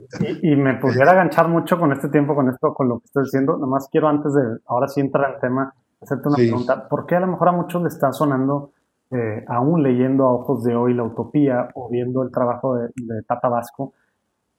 Y, 0.42 0.54
me 0.56 0.74
pudiera 0.74 1.12
aganchar 1.12 1.48
mucho 1.48 1.78
con 1.78 1.92
este 1.92 2.08
tiempo, 2.08 2.34
con 2.34 2.48
esto, 2.48 2.72
con 2.74 2.88
lo 2.88 3.00
que 3.00 3.06
estoy 3.06 3.24
diciendo. 3.24 3.56
Nomás 3.56 3.88
quiero 3.90 4.08
antes 4.08 4.32
de, 4.34 4.42
ahora 4.66 4.88
sí 4.88 5.00
entrar 5.00 5.34
al 5.34 5.40
tema, 5.40 5.72
hacerte 6.00 6.28
una 6.28 6.36
pregunta. 6.36 6.88
¿Por 6.88 7.06
qué 7.06 7.16
a 7.16 7.20
lo 7.20 7.28
mejor 7.28 7.48
a 7.48 7.52
muchos 7.52 7.82
le 7.82 7.88
está 7.88 8.12
sonando, 8.12 8.72
eh, 9.10 9.44
aún 9.48 9.82
leyendo 9.82 10.24
a 10.24 10.34
ojos 10.34 10.62
de 10.62 10.74
hoy 10.74 10.94
la 10.94 11.04
utopía 11.04 11.68
o 11.74 11.88
viendo 11.90 12.22
el 12.22 12.30
trabajo 12.30 12.76
de, 12.76 12.88
de 12.94 13.22
Tata 13.26 13.48
Vasco, 13.48 13.94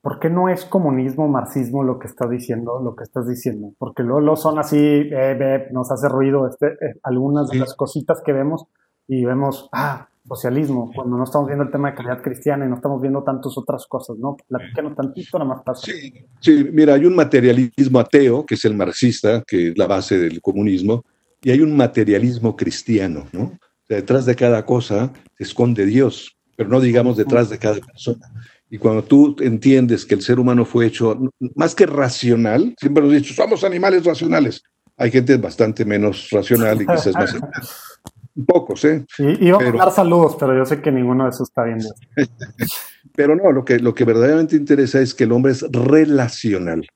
¿por 0.01 0.19
qué 0.19 0.29
no 0.29 0.49
es 0.49 0.65
comunismo, 0.65 1.27
marxismo 1.27 1.83
lo 1.83 1.99
que 1.99 2.07
estás 2.07 2.29
diciendo, 2.29 2.79
lo 2.83 2.95
que 2.95 3.03
estás 3.03 3.27
diciendo? 3.27 3.73
Porque 3.77 4.03
luego, 4.03 4.19
lo 4.19 4.35
son 4.35 4.59
así, 4.59 4.77
eh, 4.77 5.67
nos 5.71 5.91
hace 5.91 6.09
ruido 6.09 6.47
este, 6.47 6.67
eh, 6.67 6.99
algunas 7.03 7.49
de 7.49 7.59
las 7.59 7.75
cositas 7.75 8.21
que 8.25 8.33
vemos 8.33 8.65
y 9.07 9.23
vemos, 9.25 9.69
ah, 9.73 10.07
socialismo, 10.27 10.91
cuando 10.93 11.17
no 11.17 11.23
estamos 11.23 11.47
viendo 11.47 11.65
el 11.65 11.71
tema 11.71 11.89
de 11.89 11.95
calidad 11.95 12.21
cristiana 12.21 12.65
y 12.65 12.69
no 12.69 12.75
estamos 12.75 13.01
viendo 13.01 13.23
tantas 13.23 13.57
otras 13.57 13.85
cosas, 13.87 14.17
¿no? 14.17 14.35
Platícanos 14.47 14.95
tantito, 14.95 15.39
nada 15.39 15.49
más 15.49 15.63
pasa. 15.63 15.91
Sí, 15.91 16.13
sí, 16.39 16.69
mira, 16.71 16.93
hay 16.93 17.05
un 17.05 17.15
materialismo 17.15 17.99
ateo, 17.99 18.45
que 18.45 18.55
es 18.55 18.65
el 18.65 18.75
marxista, 18.75 19.43
que 19.45 19.69
es 19.69 19.77
la 19.77 19.87
base 19.87 20.17
del 20.17 20.41
comunismo, 20.41 21.03
y 21.41 21.51
hay 21.51 21.61
un 21.61 21.75
materialismo 21.75 22.55
cristiano, 22.55 23.25
¿no? 23.33 23.51
Detrás 23.95 24.25
de 24.25 24.35
cada 24.35 24.65
cosa 24.65 25.11
se 25.37 25.43
esconde 25.43 25.85
Dios, 25.85 26.37
pero 26.55 26.69
no 26.69 26.79
digamos 26.79 27.17
detrás 27.17 27.49
de 27.49 27.57
cada 27.57 27.79
persona. 27.79 28.31
Y 28.69 28.77
cuando 28.77 29.03
tú 29.03 29.35
entiendes 29.41 30.05
que 30.05 30.15
el 30.15 30.21
ser 30.21 30.39
humano 30.39 30.63
fue 30.63 30.85
hecho 30.85 31.19
más 31.55 31.75
que 31.75 31.85
racional, 31.85 32.73
siempre 32.79 33.03
hemos 33.03 33.15
dicho, 33.15 33.33
somos 33.33 33.63
animales 33.65 34.05
racionales. 34.05 34.63
Hay 34.95 35.11
gente 35.11 35.35
bastante 35.37 35.83
menos 35.83 36.29
racional 36.31 36.81
y 36.81 36.85
quizás 36.85 37.13
más. 37.13 37.35
Pocos, 38.47 38.85
¿eh? 38.85 39.05
Y 39.17 39.47
iba 39.47 39.59
a 39.59 39.71
dar 39.71 39.91
saludos, 39.91 40.37
pero 40.39 40.55
yo 40.55 40.65
sé 40.65 40.81
que 40.81 40.89
ninguno 40.89 41.25
de 41.25 41.31
esos 41.31 41.49
está 41.49 41.63
viendo. 41.63 41.89
pero 43.15 43.35
no, 43.35 43.51
lo 43.51 43.65
que, 43.65 43.79
lo 43.79 43.93
que 43.93 44.05
verdaderamente 44.05 44.55
interesa 44.55 45.01
es 45.01 45.13
que 45.13 45.25
el 45.25 45.33
hombre 45.33 45.51
es 45.51 45.63
relacional. 45.69 46.87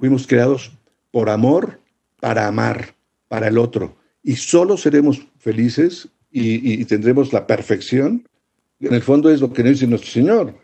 Fuimos 0.00 0.26
creados 0.26 0.72
por 1.10 1.30
amor, 1.30 1.80
para 2.20 2.46
amar, 2.46 2.94
para 3.28 3.48
el 3.48 3.56
otro. 3.56 3.96
Y 4.22 4.36
solo 4.36 4.76
seremos 4.76 5.26
felices 5.38 6.08
y, 6.32 6.84
tendremos 6.86 7.32
la 7.32 7.46
perfección. 7.46 8.26
En 8.80 8.94
el 8.94 9.02
fondo 9.02 9.30
es 9.30 9.40
lo 9.40 9.52
que 9.52 9.62
nos 9.62 9.72
dice 9.72 9.86
nuestro 9.86 10.10
Señor. 10.10 10.54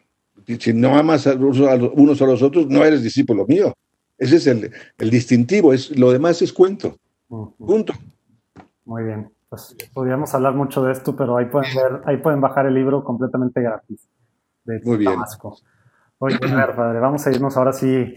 Si 0.59 0.73
no 0.73 0.97
amas 0.97 1.27
a 1.27 1.35
unos 1.35 2.23
a 2.23 2.27
los 2.27 2.43
otros, 2.43 2.69
no 2.69 2.85
eres 2.85 3.03
discípulo 3.03 3.47
mío. 3.47 3.75
Ese 4.17 4.37
es 4.37 4.47
el, 4.47 4.73
distintivo, 5.11 5.73
es, 5.73 5.97
lo 5.97 6.11
demás 6.11 6.43
es 6.43 6.53
cuento. 6.53 6.97
Punto. 7.29 7.93
Muy 8.85 9.05
bien. 9.05 9.31
Pues 9.49 9.77
podríamos 9.95 10.35
hablar 10.35 10.55
mucho 10.55 10.83
de 10.83 10.93
esto, 10.93 11.15
pero 11.15 11.37
ahí 11.37 11.47
pueden 11.47 11.75
ver, 11.75 12.01
ahí 12.05 12.17
pueden 12.19 12.41
bajar 12.41 12.67
el 12.67 12.75
libro 12.75 13.05
completamente 13.05 13.63
gratis. 13.63 14.09
De 14.65 14.81
Muy 14.85 14.99
bien. 14.99 15.19
Oye, 16.19 16.37
a 16.43 16.67
ver, 16.67 16.75
padre, 16.75 16.99
vamos 16.99 17.27
a 17.27 17.31
irnos 17.31 17.57
ahora 17.57 17.73
sí. 17.73 18.15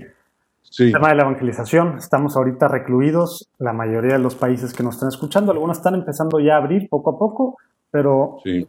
Sí. 0.64 0.92
tema 0.92 1.10
de 1.10 1.16
la 1.16 1.24
evangelización. 1.24 1.98
Estamos 1.98 2.38
ahorita 2.38 2.68
recluidos, 2.68 3.50
la 3.60 3.74
mayoría 3.74 4.14
de 4.14 4.20
los 4.20 4.36
países 4.36 4.74
que 4.74 4.84
nos 4.84 4.96
están 4.96 5.10
escuchando, 5.10 5.52
algunos 5.52 5.78
están 5.78 5.96
empezando 5.96 6.40
ya 6.40 6.56
a 6.56 6.58
abrir 6.58 6.88
poco 6.90 7.12
a 7.12 7.20
poco, 7.20 7.58
pero 7.90 8.38
¿qué, 8.44 8.68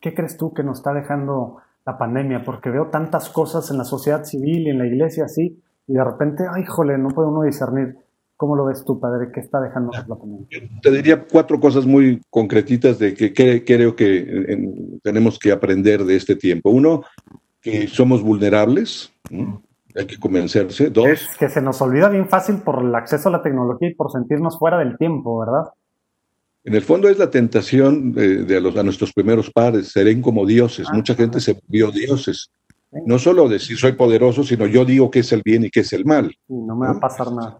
¿qué, 0.00 0.14
crees 0.14 0.36
tú 0.36 0.52
que 0.52 0.64
nos 0.64 0.78
está 0.78 0.92
dejando 0.92 1.58
la 1.86 1.96
pandemia? 1.96 2.42
Porque 2.44 2.70
veo 2.70 2.88
tantas 2.88 3.28
cosas 3.28 3.70
en 3.70 3.78
la 3.78 3.84
sociedad 3.84 4.24
civil 4.24 4.66
y 4.66 4.70
en 4.70 4.78
la 4.78 4.86
iglesia 4.86 5.26
así, 5.26 5.60
y 5.86 5.92
de 5.92 6.04
repente, 6.04 6.44
ay, 6.50 6.64
jole, 6.64 6.98
no 6.98 7.08
puede 7.08 7.28
uno 7.28 7.42
discernir. 7.42 7.96
¿Cómo 8.36 8.56
lo 8.56 8.64
ves 8.64 8.84
tú, 8.84 8.98
padre? 8.98 9.30
¿Qué 9.32 9.40
está 9.40 9.60
dejando 9.60 9.92
la 9.92 10.16
pandemia? 10.16 10.46
Te 10.82 10.90
diría 10.90 11.24
cuatro 11.24 11.60
cosas 11.60 11.86
muy 11.86 12.20
concretitas 12.30 12.98
de 12.98 13.14
que, 13.14 13.32
creo 13.64 13.94
que 13.94 14.98
tenemos 15.02 15.38
que 15.38 15.52
aprender 15.52 16.04
de 16.04 16.16
este 16.16 16.34
tiempo. 16.34 16.70
Uno, 16.70 17.02
que 17.60 17.86
somos 17.86 18.22
vulnerables, 18.22 19.12
hay 19.94 20.06
que 20.06 20.18
convencerse. 20.18 20.90
Dos, 20.90 21.06
es 21.06 21.36
que 21.38 21.48
se 21.48 21.62
nos 21.62 21.80
olvida 21.80 22.08
bien 22.08 22.28
fácil 22.28 22.56
por 22.56 22.82
el 22.82 22.94
acceso 22.94 23.28
a 23.28 23.32
la 23.32 23.42
tecnología 23.42 23.88
y 23.88 23.94
por 23.94 24.10
sentirnos 24.10 24.58
fuera 24.58 24.78
del 24.78 24.96
tiempo, 24.98 25.38
¿verdad? 25.38 25.70
En 26.64 26.74
el 26.74 26.82
fondo 26.82 27.08
es 27.08 27.18
la 27.18 27.30
tentación 27.30 28.12
de, 28.12 28.60
los, 28.60 28.76
a 28.76 28.82
nuestros 28.82 29.12
primeros 29.12 29.50
padres, 29.50 29.88
serán 29.88 30.22
como 30.22 30.46
dioses. 30.46 30.86
Ah, 30.88 30.94
Mucha 30.94 31.14
gente 31.14 31.38
se 31.38 31.60
vio 31.68 31.90
dioses. 31.90 32.50
No 33.06 33.18
solo 33.18 33.48
decir 33.48 33.76
soy 33.76 33.92
poderoso, 33.92 34.44
sino 34.44 34.66
yo 34.66 34.84
digo 34.84 35.10
qué 35.10 35.18
es 35.18 35.32
el 35.32 35.42
bien 35.44 35.64
y 35.64 35.70
qué 35.70 35.80
es 35.80 35.92
el 35.92 36.04
mal. 36.04 36.34
no 36.48 36.76
me 36.76 36.86
va 36.86 36.92
a 36.92 37.00
pasar 37.00 37.30
nada. 37.32 37.58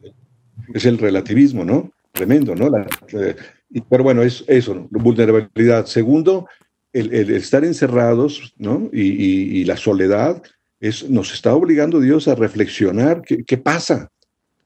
Es 0.72 0.86
el 0.86 0.96
relativismo, 0.98 1.64
¿no? 1.64 1.90
Tremendo, 2.12 2.54
¿no? 2.54 2.70
pero 3.90 4.04
bueno, 4.04 4.22
es 4.22 4.44
eso, 4.46 4.86
vulnerabilidad. 4.90 5.86
Segundo, 5.86 6.46
el, 6.92 7.12
estar 7.30 7.64
encerrados, 7.64 8.54
¿no? 8.56 8.88
Y, 8.92 9.64
la 9.64 9.76
soledad 9.76 10.42
es, 10.88 11.08
nos 11.08 11.32
está 11.32 11.54
obligando 11.54 11.98
Dios 11.98 12.28
a 12.28 12.34
reflexionar 12.34 13.22
qué, 13.22 13.56
pasa, 13.56 14.10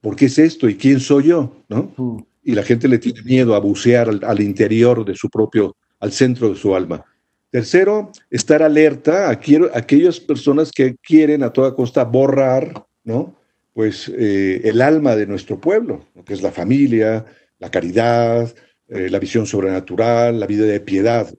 por 0.00 0.16
qué 0.16 0.26
es 0.26 0.38
esto 0.38 0.68
y 0.68 0.74
quién 0.74 0.98
soy 0.98 1.28
yo, 1.28 1.64
¿no? 1.68 1.92
Mm. 1.96 2.18
Y 2.42 2.52
la 2.54 2.64
gente 2.64 2.88
le 2.88 2.98
tiene 2.98 3.22
miedo 3.22 3.54
a 3.54 3.60
bucear 3.60 4.08
al, 4.08 4.40
interior 4.40 5.04
de 5.04 5.14
su 5.14 5.28
propio, 5.28 5.76
al 6.00 6.10
centro 6.10 6.48
de 6.48 6.56
su 6.56 6.74
alma. 6.74 7.04
Tercero, 7.50 8.10
estar 8.30 8.62
alerta 8.62 9.28
a, 9.28 9.30
aquellas 9.30 10.18
personas 10.18 10.72
que 10.72 10.96
quieren 10.96 11.42
a 11.42 11.52
toda 11.52 11.74
costa 11.74 12.04
borrar, 12.04 12.84
¿no? 13.04 13.36
Pues 13.72 14.10
eh, 14.16 14.62
el 14.64 14.80
alma 14.80 15.14
de 15.14 15.26
nuestro 15.26 15.60
pueblo, 15.60 16.04
que 16.24 16.34
es 16.34 16.42
la 16.42 16.50
familia, 16.50 17.26
la 17.60 17.70
caridad, 17.70 18.52
eh, 18.88 19.10
la 19.10 19.18
visión 19.18 19.46
sobrenatural, 19.46 20.40
la 20.40 20.46
vida 20.46 20.64
de 20.64 20.80
piedad. 20.80 21.32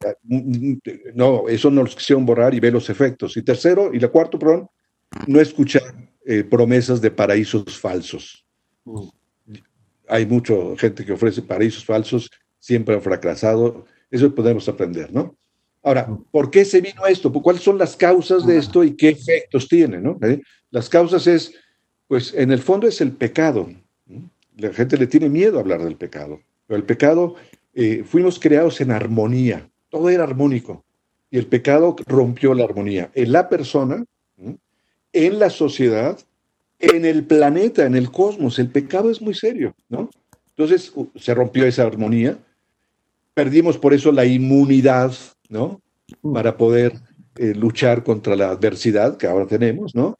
No, 1.16 1.50
eso 1.50 1.72
no 1.72 1.84
los 1.84 1.96
quisieron 1.96 2.26
borrar 2.26 2.54
y 2.54 2.60
ver 2.60 2.74
los 2.74 2.90
efectos. 2.90 3.36
Y 3.38 3.42
tercero, 3.42 3.92
y 3.94 4.00
la 4.00 4.10
cuarto, 4.10 4.38
perdón, 4.38 4.70
no 5.28 5.40
escuchar 5.40 6.10
eh, 6.26 6.44
promesas 6.44 7.02
de 7.02 7.12
paraísos 7.12 7.78
falsos. 7.80 8.46
Mm. 8.86 9.08
Hay 10.08 10.26
mucha 10.26 10.54
gente 10.78 11.06
que 11.06 11.14
ofrece 11.14 11.42
paraísos 11.42 11.86
falsos, 11.86 12.30
siempre 12.60 12.96
han 12.96 13.02
fracasado. 13.02 13.86
Eso 14.10 14.34
podemos 14.34 14.68
aprender, 14.68 15.12
¿no? 15.14 15.36
Ahora, 15.82 16.10
¿por 16.32 16.52
qué 16.52 16.66
se 16.66 16.82
vino 16.82 17.06
esto? 17.08 17.32
¿Cuáles 17.32 17.64
son 17.64 17.78
las 17.78 17.96
causas 17.96 18.46
de 18.46 18.58
esto 18.58 18.84
y 18.84 18.96
qué 18.96 19.10
efectos 19.10 19.68
tiene? 19.68 20.00
¿no? 20.00 20.20
¿Eh? 20.22 20.42
Las 20.72 20.90
causas 20.90 21.26
es, 21.26 21.54
pues 22.08 22.34
en 22.34 22.52
el 22.52 22.60
fondo 22.60 22.88
es 22.88 23.00
el 23.02 23.14
pecado. 23.14 23.70
La 24.58 24.74
gente 24.74 24.98
le 24.98 25.08
tiene 25.08 25.30
miedo 25.30 25.58
a 25.58 25.62
hablar 25.62 25.84
del 25.84 25.96
pecado, 25.96 26.42
pero 26.70 26.78
el 26.78 26.86
pecado, 26.86 27.34
eh, 27.74 28.04
fuimos 28.06 28.40
creados 28.40 28.80
en 28.80 28.92
armonía, 28.92 29.68
todo 29.90 30.08
era 30.10 30.24
armónico, 30.24 30.86
y 31.32 31.40
el 31.40 31.48
pecado 31.48 31.96
rompió 32.06 32.54
la 32.54 32.64
armonía 32.64 33.10
en 33.16 33.32
la 33.32 33.50
persona, 33.50 34.06
en 35.12 35.40
la 35.40 35.50
sociedad, 35.50 36.20
en 36.78 37.06
el 37.06 37.24
planeta, 37.24 37.88
en 37.88 37.96
el 37.96 38.12
cosmos. 38.12 38.60
El 38.60 38.70
pecado 38.70 39.10
es 39.10 39.20
muy 39.20 39.34
serio, 39.34 39.74
¿no? 39.90 40.12
Entonces 40.50 40.94
se 41.16 41.34
rompió 41.34 41.66
esa 41.66 41.88
armonía, 41.88 42.38
perdimos 43.34 43.80
por 43.80 43.96
eso 43.96 44.12
la 44.12 44.26
inmunidad 44.26 45.14
¿no? 45.50 45.82
Mm. 46.22 46.34
Para 46.34 46.56
poder 46.56 46.94
eh, 47.38 47.56
luchar 47.56 48.04
contra 48.04 48.36
la 48.36 48.50
adversidad 48.50 49.18
que 49.18 49.26
ahora 49.26 49.48
tenemos, 49.48 49.96
¿no? 49.96 50.19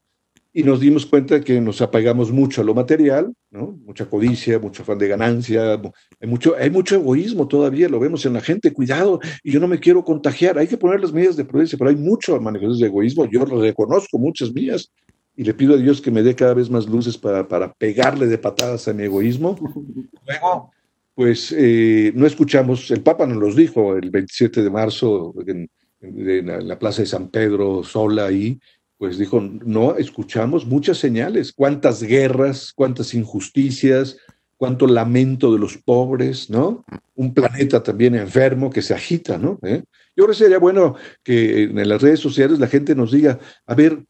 Y 0.60 0.64
nos 0.64 0.82
dimos 0.82 1.06
cuenta 1.06 1.40
que 1.40 1.62
nos 1.62 1.82
apagamos 1.82 2.34
mucho 2.34 2.60
a 2.60 2.66
lo 2.66 2.74
material, 2.74 3.34
¿no? 3.50 3.80
Mucha 3.86 4.10
codicia, 4.10 4.60
mucho 4.60 4.84
afán 4.84 4.98
de 4.98 5.08
ganancia, 5.08 5.80
hay 6.20 6.28
mucho, 6.28 6.54
hay 6.60 6.70
mucho 6.70 6.96
egoísmo 6.96 7.48
todavía, 7.48 7.88
lo 7.88 7.98
vemos 7.98 8.26
en 8.26 8.34
la 8.34 8.42
gente, 8.42 8.74
cuidado, 8.74 9.22
y 9.42 9.54
yo 9.54 9.62
no 9.62 9.70
me 9.70 9.80
quiero 9.80 10.04
contagiar, 10.04 10.60
hay 10.60 10.68
que 10.68 10.76
poner 10.76 11.00
las 11.00 11.14
medidas 11.14 11.38
de 11.38 11.46
prudencia, 11.46 11.78
pero 11.78 11.92
hay 11.92 11.96
mucho 11.96 12.38
manifestaciones 12.42 12.80
de 12.82 12.88
egoísmo, 12.88 13.26
yo 13.32 13.46
lo 13.46 13.62
reconozco, 13.62 14.18
muchas 14.18 14.52
mías, 14.52 14.92
y 15.34 15.46
le 15.46 15.54
pido 15.54 15.76
a 15.76 15.78
Dios 15.78 16.02
que 16.02 16.12
me 16.12 16.24
dé 16.24 16.36
cada 16.36 16.54
vez 16.54 16.70
más 16.70 16.90
luces 16.90 17.18
para, 17.18 17.48
para 17.48 17.72
pegarle 17.72 18.28
de 18.28 18.38
patadas 18.38 18.86
a 18.90 18.94
mi 18.94 19.04
egoísmo. 19.04 19.56
Luego, 20.28 20.72
pues 21.16 21.56
eh, 21.58 22.12
no 22.16 22.26
escuchamos, 22.26 22.92
el 22.92 23.02
Papa 23.02 23.26
nos 23.26 23.38
los 23.38 23.56
dijo 23.56 23.96
el 23.96 24.10
27 24.10 24.62
de 24.62 24.70
marzo 24.70 25.34
en, 25.48 25.70
la 26.02 26.80
Plaza 26.80 27.02
de 27.02 27.08
San 27.08 27.30
Pedro, 27.30 27.82
sola 27.84 28.26
ahí, 28.26 28.60
pues 29.00 29.18
dijo, 29.18 29.42
no 29.42 29.96
escuchamos 29.96 30.66
muchas 30.66 30.98
señales, 30.98 31.54
cuántas 31.54 32.04
guerras, 32.04 32.74
cuántas 32.76 33.14
injusticias, 33.14 34.18
cuánto 34.58 34.88
lamento 34.88 35.54
de 35.54 35.58
los 35.58 35.78
pobres, 35.78 36.50
¿no? 36.50 36.84
Un 37.16 37.34
planeta 37.34 37.82
también 37.82 38.14
enfermo 38.16 38.70
que 38.70 38.82
se 38.82 38.94
agita, 38.94 39.38
¿no? 39.38 39.58
¿Eh? 39.64 39.84
Yo 40.18 40.26
creo 40.26 40.28
que 40.28 40.44
sería 40.44 40.60
bueno 40.60 40.96
que 41.24 41.64
en 41.64 41.88
las 41.88 42.02
redes 42.02 42.20
sociales 42.20 42.60
la 42.60 42.68
gente 42.68 42.94
nos 42.94 43.14
diga, 43.14 43.40
a 43.66 43.74
ver, 43.74 44.04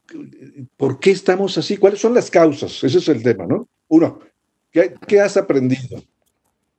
¿por 0.76 0.98
qué 0.98 1.12
estamos 1.12 1.56
así? 1.56 1.76
¿Cuáles 1.76 2.00
son 2.00 2.12
las 2.12 2.28
causas? 2.28 2.82
Ese 2.82 2.98
es 2.98 3.08
el 3.08 3.22
tema, 3.22 3.46
¿no? 3.46 3.68
Uno, 3.86 4.18
qué 4.72 5.20
has 5.20 5.36
aprendido? 5.36 6.02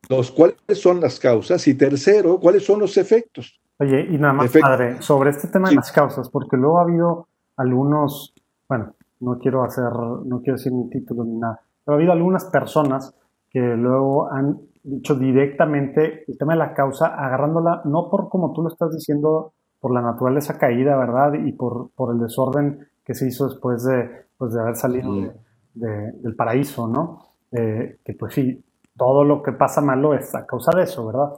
Dos, 0.10 0.32
¿cuáles 0.32 0.58
son 0.74 1.00
las 1.00 1.18
causas? 1.18 1.65
Y 1.65 1.75
tercero, 1.75 2.41
¿cuáles 2.41 2.65
son 2.65 2.82
los 2.82 2.98
efectos? 2.98 3.58
Oye, 3.77 4.06
y 4.12 4.18
nada 4.18 4.34
más, 4.34 4.51
padre, 4.51 5.01
sobre 5.01 5.30
este 5.30 5.48
tema 5.48 5.70
de 5.70 5.75
las 5.75 5.94
causas, 5.94 6.30
porque 6.30 6.58
luego 6.58 6.80
ha 6.80 6.84
habido 6.84 7.30
algunos, 7.58 8.34
bueno, 8.67 8.93
no 9.20 9.38
quiero 9.39 9.63
hacer, 9.63 9.91
no 10.25 10.41
quiero 10.41 10.58
decir 10.58 10.72
ni 10.74 10.89
título 10.89 11.24
ni 11.24 11.38
nada, 11.38 11.62
pero 11.86 11.96
ha 11.96 11.98
habido 11.98 12.13
algunas 12.13 12.46
personas 12.46 13.15
que 13.50 13.60
luego 13.60 14.31
han 14.31 14.60
dicho 14.84 15.15
directamente 15.15 16.24
el 16.27 16.38
tema 16.38 16.53
de 16.53 16.60
la 16.60 16.74
causa, 16.74 17.08
agarrándola, 17.08 17.81
no 17.86 18.10
por 18.10 18.29
como 18.29 18.53
tú 18.53 18.63
lo 18.63 18.70
estás 18.70 18.91
diciendo, 18.91 19.53
por 19.79 19.93
la 19.93 20.01
naturaleza 20.01 20.58
caída, 20.58 20.96
¿verdad? 20.96 21.34
Y 21.34 21.51
por, 21.53 21.89
por 21.96 22.13
el 22.13 22.22
desorden 22.22 22.88
que 23.03 23.15
se 23.15 23.27
hizo 23.27 23.48
después 23.50 23.84
de, 23.84 24.10
pues 24.38 24.53
de 24.53 24.62
haber 24.62 24.75
salido 24.75 25.34
del 25.74 26.36
paraíso, 26.36 26.88
¿no? 26.88 27.20
Eh, 27.51 27.98
que 28.03 28.13
pues 28.13 28.34
sí, 28.34 28.63
todo 28.96 29.24
lo 29.24 29.41
que 29.41 29.51
pasa 29.51 29.81
malo 29.81 30.13
es 30.13 30.34
a 30.36 30.46
causa 30.46 30.72
de 30.75 30.84
eso, 30.84 31.05
¿verdad? 31.08 31.34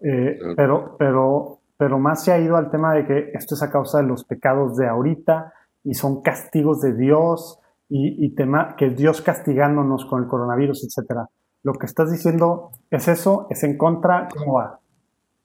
Eh, 0.00 0.38
pero, 0.56 0.96
pero, 0.96 1.57
pero 1.78 1.98
más 1.98 2.24
se 2.24 2.32
ha 2.32 2.40
ido 2.40 2.56
al 2.56 2.70
tema 2.70 2.92
de 2.92 3.06
que 3.06 3.30
esto 3.34 3.54
es 3.54 3.62
a 3.62 3.70
causa 3.70 3.98
de 3.98 4.08
los 4.08 4.24
pecados 4.24 4.76
de 4.76 4.88
ahorita 4.88 5.52
y 5.84 5.94
son 5.94 6.22
castigos 6.22 6.82
de 6.82 6.94
Dios 6.94 7.58
y, 7.88 8.34
tema 8.34 8.76
que 8.76 8.90
Dios 8.90 9.22
castigándonos 9.22 10.04
con 10.04 10.22
el 10.22 10.28
coronavirus, 10.28 10.84
etcétera. 10.84 11.28
Lo 11.62 11.72
que 11.72 11.86
estás 11.86 12.12
diciendo 12.12 12.72
es 12.90 13.08
eso, 13.08 13.46
es 13.48 13.62
en 13.62 13.78
contra, 13.78 14.28
¿cómo 14.28 14.54
va? 14.54 14.78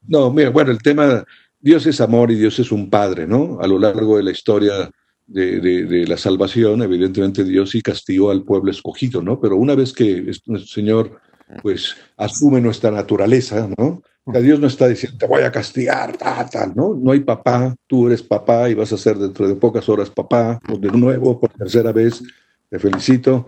No, 0.06 0.30
mira, 0.30 0.50
bueno, 0.50 0.72
el 0.72 0.82
tema, 0.82 1.24
Dios 1.62 1.86
es 1.86 2.02
amor 2.02 2.32
y 2.32 2.36
Dios 2.36 2.60
es 2.60 2.74
un 2.74 2.90
padre, 2.90 3.26
¿no? 3.26 3.60
A 3.62 3.68
lo 3.68 3.80
largo 3.80 4.18
de 4.18 4.24
la 4.24 4.32
historia 4.32 4.92
de, 5.26 5.62
de, 5.62 6.06
la 6.06 6.18
salvación, 6.18 6.82
evidentemente 6.82 7.46
Dios 7.46 7.70
sí 7.70 7.82
castigó 7.82 8.32
al 8.32 8.44
pueblo 8.44 8.72
escogido, 8.72 9.22
¿no? 9.22 9.40
Pero 9.40 9.56
una 9.56 9.76
vez 9.76 9.94
que 9.94 10.22
nuestro 10.22 10.58
Señor 10.58 11.22
pues 11.62 11.96
asume 12.18 12.60
nuestra 12.60 12.92
naturaleza, 12.92 13.70
¿no? 13.78 14.02
Dios 14.26 14.60
no 14.60 14.68
está 14.68 14.88
diciendo, 14.88 15.18
te 15.18 15.28
voy 15.28 15.44
a 15.44 15.52
castigar, 15.52 16.16
tal, 16.16 16.50
tal, 16.50 16.74
¿no? 16.76 16.94
No 16.94 17.12
hay 17.12 17.20
papá, 17.20 17.76
tú 17.88 18.08
eres 18.08 18.24
papá 18.24 18.70
y 18.70 18.74
vas 18.74 18.94
a 18.94 18.98
ser 18.98 19.18
dentro 19.18 19.48
de 19.48 19.56
pocas 19.56 19.90
horas 19.90 20.10
papá, 20.10 20.60
de 20.80 20.92
nuevo, 20.92 21.40
por 21.40 21.52
tercera 21.52 21.92
vez, 21.92 22.24
te 22.70 22.80
felicito, 22.80 23.48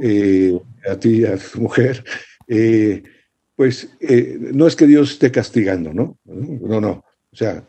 eh, 0.00 0.58
a 0.90 0.96
ti, 0.96 1.24
a 1.24 1.36
tu 1.36 1.60
mujer. 1.60 2.04
Eh, 2.48 3.02
pues 3.54 3.88
eh, 4.00 4.36
no 4.52 4.66
es 4.66 4.76
que 4.76 4.86
Dios 4.86 5.12
esté 5.12 5.30
castigando, 5.30 5.94
¿no? 5.94 6.18
No, 6.24 6.80
no. 6.80 7.04
O 7.32 7.36
sea, 7.36 7.64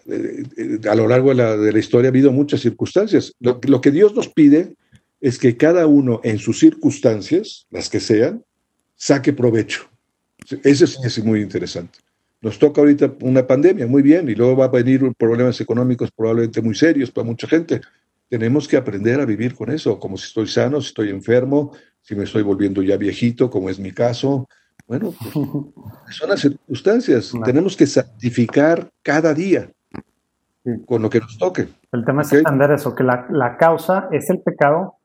a 0.89 0.95
lo 0.95 1.07
largo 1.07 1.33
de 1.33 1.71
la, 1.71 1.79
historia 1.79 2.07
ha 2.07 2.11
habido 2.11 2.31
muchas 2.31 2.61
circunstancias. 2.61 3.33
Lo, 3.39 3.81
que 3.81 3.91
Dios 3.91 4.15
nos 4.15 4.29
pide 4.29 4.75
es 5.19 5.37
que 5.37 5.57
cada 5.57 5.87
uno 5.87 6.21
en 6.23 6.39
sus 6.39 6.59
circunstancias, 6.59 7.67
las 7.69 7.89
que 7.89 7.99
sean, 7.99 8.43
saque 8.95 9.33
provecho. 9.33 9.89
Ese 10.63 10.87
sí 10.87 10.97
es 11.03 11.23
muy 11.23 11.41
interesante. 11.41 11.99
Nos 12.47 12.59
toca 12.59 12.79
ahorita 12.79 13.11
una 13.23 13.45
pandemia, 13.45 13.87
muy 13.87 14.01
bien, 14.01 14.29
y 14.29 14.33
luego 14.33 14.55
va 14.55 14.65
a 14.65 14.69
venir 14.69 15.01
problemas 15.17 15.59
económicos 15.59 16.09
probablemente 16.11 16.61
muy 16.61 16.75
serios 16.75 17.11
para 17.11 17.27
mucha 17.27 17.45
gente. 17.45 17.81
Tenemos 18.29 18.69
que 18.69 18.77
aprender 18.77 19.19
a 19.19 19.25
vivir 19.25 19.53
con 19.53 19.69
eso, 19.69 19.99
como 19.99 20.15
si 20.15 20.27
estoy 20.27 20.47
sano, 20.47 20.79
si 20.79 20.87
estoy 20.87 21.09
enfermo, 21.09 21.73
si 21.99 22.15
me 22.15 22.23
estoy 22.23 22.43
volviendo 22.43 22.81
ya 22.81 22.95
viejito, 22.95 23.49
como 23.49 23.69
es 23.69 23.79
mi 23.79 23.91
caso. 23.91 24.47
Bueno, 24.87 25.13
pues, 25.19 25.33
son 26.15 26.29
las 26.29 26.39
circunstancias. 26.39 27.33
Tenemos 27.43 27.75
que 27.75 27.85
santificar 27.85 28.89
cada 29.03 29.33
día 29.33 29.69
con 30.85 31.01
lo 31.01 31.09
que 31.09 31.19
nos 31.19 31.37
toque. 31.37 31.67
El 31.91 32.05
tema 32.05 32.21
es 32.21 32.31
entender 32.31 32.71
eso, 32.71 32.95
que 32.95 33.03
la, 33.03 33.27
la, 33.29 33.57
causa 33.57 34.07
es 34.13 34.29
el 34.29 34.39
pecado, 34.39 34.95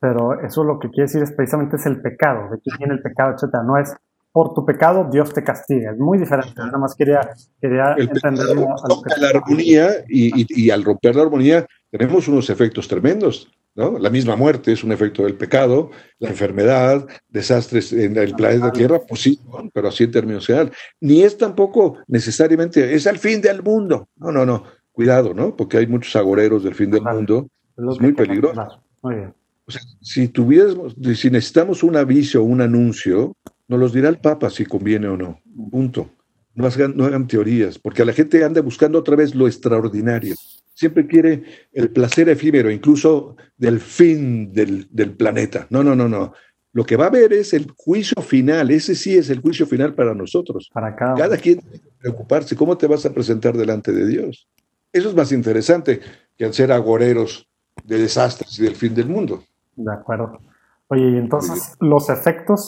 pero 0.00 0.40
eso 0.40 0.64
lo 0.64 0.80
que 0.80 0.88
quiere 0.88 1.04
decir 1.04 1.22
es 1.22 1.30
precisamente 1.30 1.76
es 1.76 1.86
el 1.86 2.02
pecado, 2.02 2.50
de 2.50 2.58
quién 2.58 2.76
viene 2.78 2.94
el 2.94 3.02
pecado, 3.02 3.34
etcétera. 3.34 3.62
No 3.62 3.78
es 3.78 3.94
por 4.34 4.52
tu 4.52 4.66
pecado 4.66 5.08
Dios 5.12 5.32
te 5.32 5.44
castiga. 5.44 5.92
Es 5.92 5.98
muy 5.98 6.18
diferente. 6.18 6.54
Nada 6.56 6.76
más 6.76 6.96
quería, 6.96 7.20
quería 7.60 7.94
entender 7.96 8.56
la 8.56 9.28
armonía 9.28 10.04
y, 10.08 10.44
y, 10.60 10.70
al 10.70 10.82
romper 10.82 11.14
la 11.14 11.22
armonía 11.22 11.64
tenemos 11.88 12.26
unos 12.26 12.50
efectos 12.50 12.88
tremendos. 12.88 13.48
¿no? 13.76 13.96
La 13.96 14.10
misma 14.10 14.34
muerte 14.34 14.72
es 14.72 14.82
un 14.82 14.90
efecto 14.90 15.22
del 15.22 15.36
pecado, 15.36 15.92
la 16.18 16.30
enfermedad, 16.30 17.06
desastres 17.28 17.92
en 17.92 18.16
el 18.16 18.34
planeta 18.34 18.72
Tierra, 18.72 19.00
pues 19.06 19.20
sí, 19.20 19.38
pero 19.72 19.86
así 19.86 20.02
en 20.02 20.10
términos 20.10 20.46
generales. 20.46 20.74
Ni 21.00 21.22
es 21.22 21.38
tampoco 21.38 21.98
necesariamente, 22.08 22.92
es 22.92 23.06
el 23.06 23.20
fin 23.20 23.40
del 23.40 23.62
mundo. 23.62 24.08
No, 24.16 24.32
no, 24.32 24.44
no. 24.44 24.64
Cuidado, 24.90 25.32
¿no? 25.32 25.54
Porque 25.54 25.76
hay 25.76 25.86
muchos 25.86 26.16
agoreros 26.16 26.64
del 26.64 26.74
fin 26.74 26.90
del 26.90 27.02
mundo. 27.02 27.46
Es 27.76 28.00
muy 28.00 28.12
peligroso. 28.12 28.82
Muy 29.00 29.14
bien. 29.14 29.34
O 29.66 29.70
sea, 29.70 29.80
si 30.00 30.26
tuviéramos, 30.26 30.96
si 31.14 31.30
necesitamos 31.30 31.84
un 31.84 31.96
aviso, 31.96 32.42
un 32.42 32.60
anuncio, 32.60 33.36
nos 33.68 33.80
los 33.80 33.92
dirá 33.92 34.08
el 34.08 34.18
Papa 34.18 34.50
si 34.50 34.64
conviene 34.64 35.08
o 35.08 35.16
no. 35.16 35.40
Punto. 35.70 36.10
No 36.54 36.66
hagan, 36.66 36.96
no 36.96 37.04
hagan 37.04 37.26
teorías, 37.26 37.78
porque 37.78 38.04
la 38.04 38.12
gente 38.12 38.44
anda 38.44 38.60
buscando 38.60 38.98
otra 38.98 39.16
vez 39.16 39.34
lo 39.34 39.48
extraordinario. 39.48 40.36
Siempre 40.74 41.06
quiere 41.06 41.42
el 41.72 41.90
placer 41.90 42.28
efímero, 42.28 42.70
incluso 42.70 43.36
del 43.56 43.80
fin 43.80 44.52
del, 44.52 44.86
planeta. 45.16 45.66
No, 45.70 45.82
no, 45.82 45.96
no, 45.96 46.08
no. 46.08 46.32
Lo 46.72 46.84
que 46.84 46.96
va 46.96 47.04
a 47.04 47.08
haber 47.08 47.32
es 47.32 47.54
el 47.54 47.72
juicio 47.76 48.20
final. 48.22 48.70
Ese 48.70 48.94
sí 48.94 49.16
es 49.16 49.30
el 49.30 49.40
juicio 49.40 49.66
final 49.66 49.94
para 49.94 50.14
nosotros. 50.14 50.70
Para 50.72 50.94
cada, 50.94 51.14
cada 51.14 51.36
quien 51.36 51.58
tiene 51.60 51.80
que 51.80 51.90
preocuparse. 51.98 52.56
¿Cómo 52.56 52.76
te 52.76 52.86
vas 52.86 53.06
a 53.06 53.12
presentar 53.12 53.56
delante 53.56 53.92
de 53.92 54.06
Dios? 54.06 54.48
Eso 54.92 55.08
es 55.08 55.14
más 55.14 55.32
interesante 55.32 56.00
que 56.36 56.44
al 56.44 56.54
ser 56.54 56.70
agoreros 56.72 57.48
de 57.84 57.98
desastres 57.98 58.58
y 58.58 58.62
del 58.62 58.76
fin 58.76 58.94
del 58.94 59.08
mundo. 59.08 59.42
De 59.76 59.92
acuerdo. 59.92 60.40
Oye, 60.88 61.10
y 61.10 61.16
entonces 61.16 61.74
los 61.80 62.10
efectos 62.10 62.66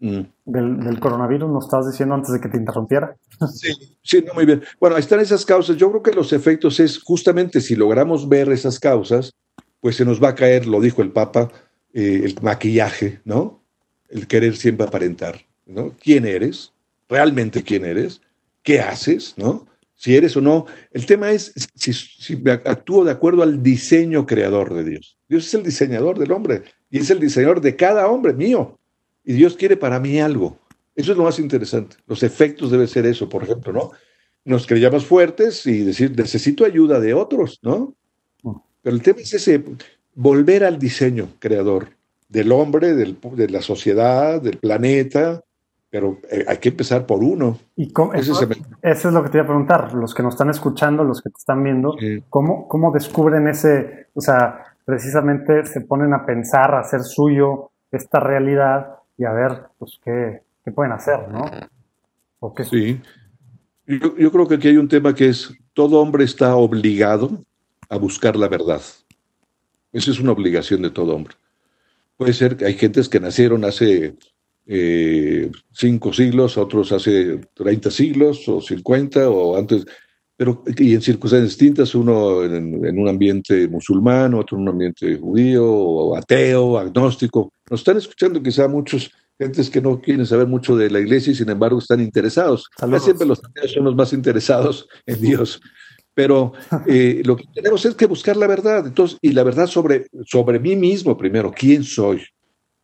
Mm. 0.00 0.20
Del, 0.44 1.00
coronavirus, 1.00 1.50
nos 1.50 1.64
estabas 1.64 1.90
diciendo 1.90 2.14
antes 2.14 2.32
de 2.32 2.40
que 2.40 2.48
te 2.48 2.56
interrumpiera. 2.56 3.16
Sí, 3.54 3.72
sí, 4.02 4.24
muy 4.34 4.46
bien. 4.46 4.62
Bueno, 4.80 4.96
ahí 4.96 5.00
están 5.00 5.20
esas 5.20 5.44
causas. 5.44 5.76
Yo 5.76 5.90
creo 5.90 6.02
que 6.02 6.12
los 6.12 6.32
efectos 6.32 6.80
es 6.80 6.98
justamente 6.98 7.60
si 7.60 7.76
logramos 7.76 8.28
ver 8.28 8.48
esas 8.50 8.80
causas, 8.80 9.32
pues 9.80 9.94
se 9.94 10.04
nos 10.04 10.22
va 10.22 10.30
a 10.30 10.34
caer, 10.34 10.66
lo 10.66 10.80
dijo 10.80 11.02
el 11.02 11.12
Papa, 11.12 11.48
eh, 11.92 12.22
el 12.24 12.34
maquillaje, 12.42 13.20
¿no? 13.24 13.62
El 14.08 14.26
querer 14.26 14.56
siempre 14.56 14.86
aparentar, 14.86 15.40
¿no? 15.66 15.94
¿Quién 16.02 16.26
eres? 16.26 16.72
¿Realmente 17.08 17.62
quién 17.62 17.84
eres? 17.84 18.20
¿Qué 18.62 18.80
haces? 18.80 19.34
¿No? 19.36 19.66
Si 19.94 20.16
eres 20.16 20.36
o 20.36 20.40
no. 20.40 20.66
El 20.92 21.06
tema 21.06 21.30
es 21.30 21.52
si, 21.74 21.92
si 21.92 22.42
actúo 22.64 23.04
de 23.04 23.12
acuerdo 23.12 23.42
al 23.42 23.62
diseño 23.62 24.26
creador 24.26 24.74
de 24.74 24.84
Dios. 24.84 25.16
Dios 25.28 25.46
es 25.46 25.54
el 25.54 25.62
diseñador 25.62 26.18
del 26.18 26.32
hombre 26.32 26.62
y 26.90 26.98
es 26.98 27.10
el 27.10 27.20
diseñador 27.20 27.60
de 27.60 27.76
cada 27.76 28.08
hombre 28.08 28.32
mío. 28.32 28.77
Y 29.28 29.34
Dios 29.34 29.58
quiere 29.58 29.76
para 29.76 30.00
mí 30.00 30.18
algo. 30.18 30.56
Eso 30.96 31.12
es 31.12 31.18
lo 31.18 31.24
más 31.24 31.38
interesante. 31.38 31.96
Los 32.06 32.22
efectos 32.22 32.70
deben 32.70 32.88
ser 32.88 33.04
eso, 33.04 33.28
por 33.28 33.42
ejemplo, 33.42 33.74
¿no? 33.74 33.90
Nos 34.46 34.66
creíamos 34.66 35.04
fuertes 35.04 35.66
y 35.66 35.84
decir, 35.84 36.14
necesito 36.16 36.64
ayuda 36.64 36.98
de 36.98 37.12
otros, 37.12 37.58
¿no? 37.62 37.94
Pero 38.42 38.96
el 38.96 39.02
tema 39.02 39.20
es 39.20 39.34
ese, 39.34 39.62
volver 40.14 40.64
al 40.64 40.78
diseño 40.78 41.28
creador 41.40 41.90
del 42.26 42.50
hombre, 42.52 42.94
de 42.94 43.48
la 43.50 43.60
sociedad, 43.60 44.40
del 44.40 44.56
planeta, 44.56 45.44
pero 45.90 46.20
eh, 46.30 46.46
hay 46.48 46.56
que 46.56 46.70
empezar 46.70 47.04
por 47.04 47.22
uno. 47.22 47.58
¿Y 47.76 47.92
eso, 48.14 48.32
es 48.82 49.04
lo 49.04 49.22
que 49.22 49.28
te 49.28 49.36
iba 49.36 49.44
a 49.44 49.46
preguntar, 49.46 49.92
los 49.92 50.14
que 50.14 50.22
nos 50.22 50.36
están 50.36 50.48
escuchando, 50.48 51.04
los 51.04 51.20
que 51.20 51.28
te 51.28 51.36
están 51.36 51.62
viendo, 51.62 51.94
¿cómo, 52.30 52.66
¿cómo 52.66 52.92
descubren 52.92 53.46
ese, 53.46 54.06
o 54.14 54.22
sea, 54.22 54.74
precisamente 54.86 55.66
se 55.66 55.82
ponen 55.82 56.14
a 56.14 56.24
pensar, 56.24 56.74
a 56.74 56.80
hacer 56.80 57.02
suyo 57.02 57.72
esta 57.92 58.20
realidad 58.20 58.94
y 59.18 59.24
a 59.24 59.32
ver 59.32 59.64
pues, 59.78 60.00
qué, 60.02 60.42
qué 60.64 60.70
pueden 60.70 60.92
hacer, 60.92 61.28
¿no? 61.28 61.44
¿O 62.38 62.54
qué 62.54 62.64
sí. 62.64 63.00
Yo, 63.86 64.16
yo, 64.16 64.30
creo 64.30 64.46
que 64.46 64.54
aquí 64.54 64.68
hay 64.68 64.76
un 64.76 64.88
tema 64.88 65.14
que 65.14 65.28
es, 65.28 65.52
todo 65.74 66.00
hombre 66.00 66.24
está 66.24 66.56
obligado 66.56 67.44
a 67.88 67.96
buscar 67.96 68.36
la 68.36 68.48
verdad. 68.48 68.80
Esa 69.92 70.10
es 70.10 70.20
una 70.20 70.32
obligación 70.32 70.82
de 70.82 70.90
todo 70.90 71.16
hombre. 71.16 71.34
Puede 72.16 72.32
ser 72.32 72.56
que 72.56 72.66
hay 72.66 72.74
gentes 72.74 73.08
que 73.08 73.20
nacieron 73.20 73.64
hace 73.64 74.14
eh, 74.66 75.50
cinco 75.72 76.12
siglos, 76.12 76.58
otros 76.58 76.92
hace 76.92 77.38
30 77.54 77.90
siglos 77.90 78.46
o 78.48 78.60
50 78.60 79.30
o 79.30 79.56
antes, 79.56 79.86
pero 80.38 80.62
y 80.76 80.94
en 80.94 81.02
circunstancias 81.02 81.50
distintas, 81.50 81.96
uno 81.96 82.44
en, 82.44 82.84
en, 82.86 82.96
un 82.96 83.08
ambiente 83.08 83.66
musulmán, 83.66 84.34
otro 84.34 84.56
en 84.56 84.62
un 84.62 84.68
ambiente 84.68 85.18
judío 85.18 85.66
o 85.66 86.16
ateo, 86.16 86.78
agnóstico. 86.78 87.52
Nos 87.68 87.80
están 87.80 87.96
escuchando 87.96 88.40
quizá 88.40 88.68
muchos 88.68 89.10
gentes 89.36 89.68
que 89.68 89.80
no 89.80 90.00
quieren 90.00 90.24
saber 90.24 90.46
mucho 90.46 90.76
de 90.76 90.90
la 90.90 91.00
iglesia 91.00 91.32
y 91.32 91.34
sin 91.34 91.50
embargo 91.50 91.80
están 91.80 92.00
interesados. 92.00 92.70
Siempre 93.00 93.26
los 93.26 93.42
ateos 93.44 93.72
son 93.72 93.82
los 93.82 93.96
más 93.96 94.12
interesados 94.12 94.88
en 95.06 95.20
Dios. 95.20 95.60
Pero 96.14 96.52
eh, 96.86 97.20
lo 97.24 97.34
que 97.34 97.44
tenemos 97.52 97.84
es 97.84 97.96
que 97.96 98.06
buscar 98.06 98.36
la 98.36 98.46
verdad. 98.46 98.86
Entonces, 98.86 99.18
y 99.20 99.32
la 99.32 99.42
verdad 99.42 99.66
sobre, 99.66 100.06
sobre 100.24 100.60
mí 100.60 100.76
mismo 100.76 101.18
primero. 101.18 101.52
¿Quién 101.52 101.82
soy? 101.82 102.22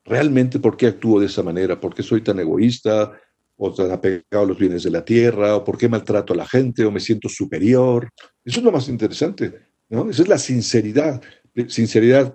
¿Realmente 0.04 0.58
por 0.58 0.76
qué 0.76 0.88
actúo 0.88 1.20
de 1.20 1.26
esa 1.26 1.44
manera? 1.44 1.80
¿Por 1.80 1.94
qué 1.94 2.02
soy 2.02 2.20
tan 2.20 2.40
egoísta? 2.40 3.12
¿O 3.56 3.72
tan 3.72 3.90
apegado 3.90 4.44
a 4.44 4.46
los 4.46 4.58
bienes 4.58 4.82
de 4.82 4.90
la 4.90 5.04
tierra? 5.04 5.56
¿O 5.56 5.64
por 5.64 5.78
qué 5.78 5.88
maltrato 5.88 6.32
a 6.32 6.36
la 6.36 6.46
gente? 6.46 6.84
¿O 6.84 6.90
me 6.90 7.00
siento 7.00 7.28
superior? 7.28 8.08
Eso 8.44 8.60
es 8.60 8.64
lo 8.64 8.72
más 8.72 8.88
interesante. 8.88 9.52
¿no? 9.88 10.10
Esa 10.10 10.22
es 10.22 10.28
la 10.28 10.38
sinceridad. 10.38 11.22
Sinceridad 11.68 12.34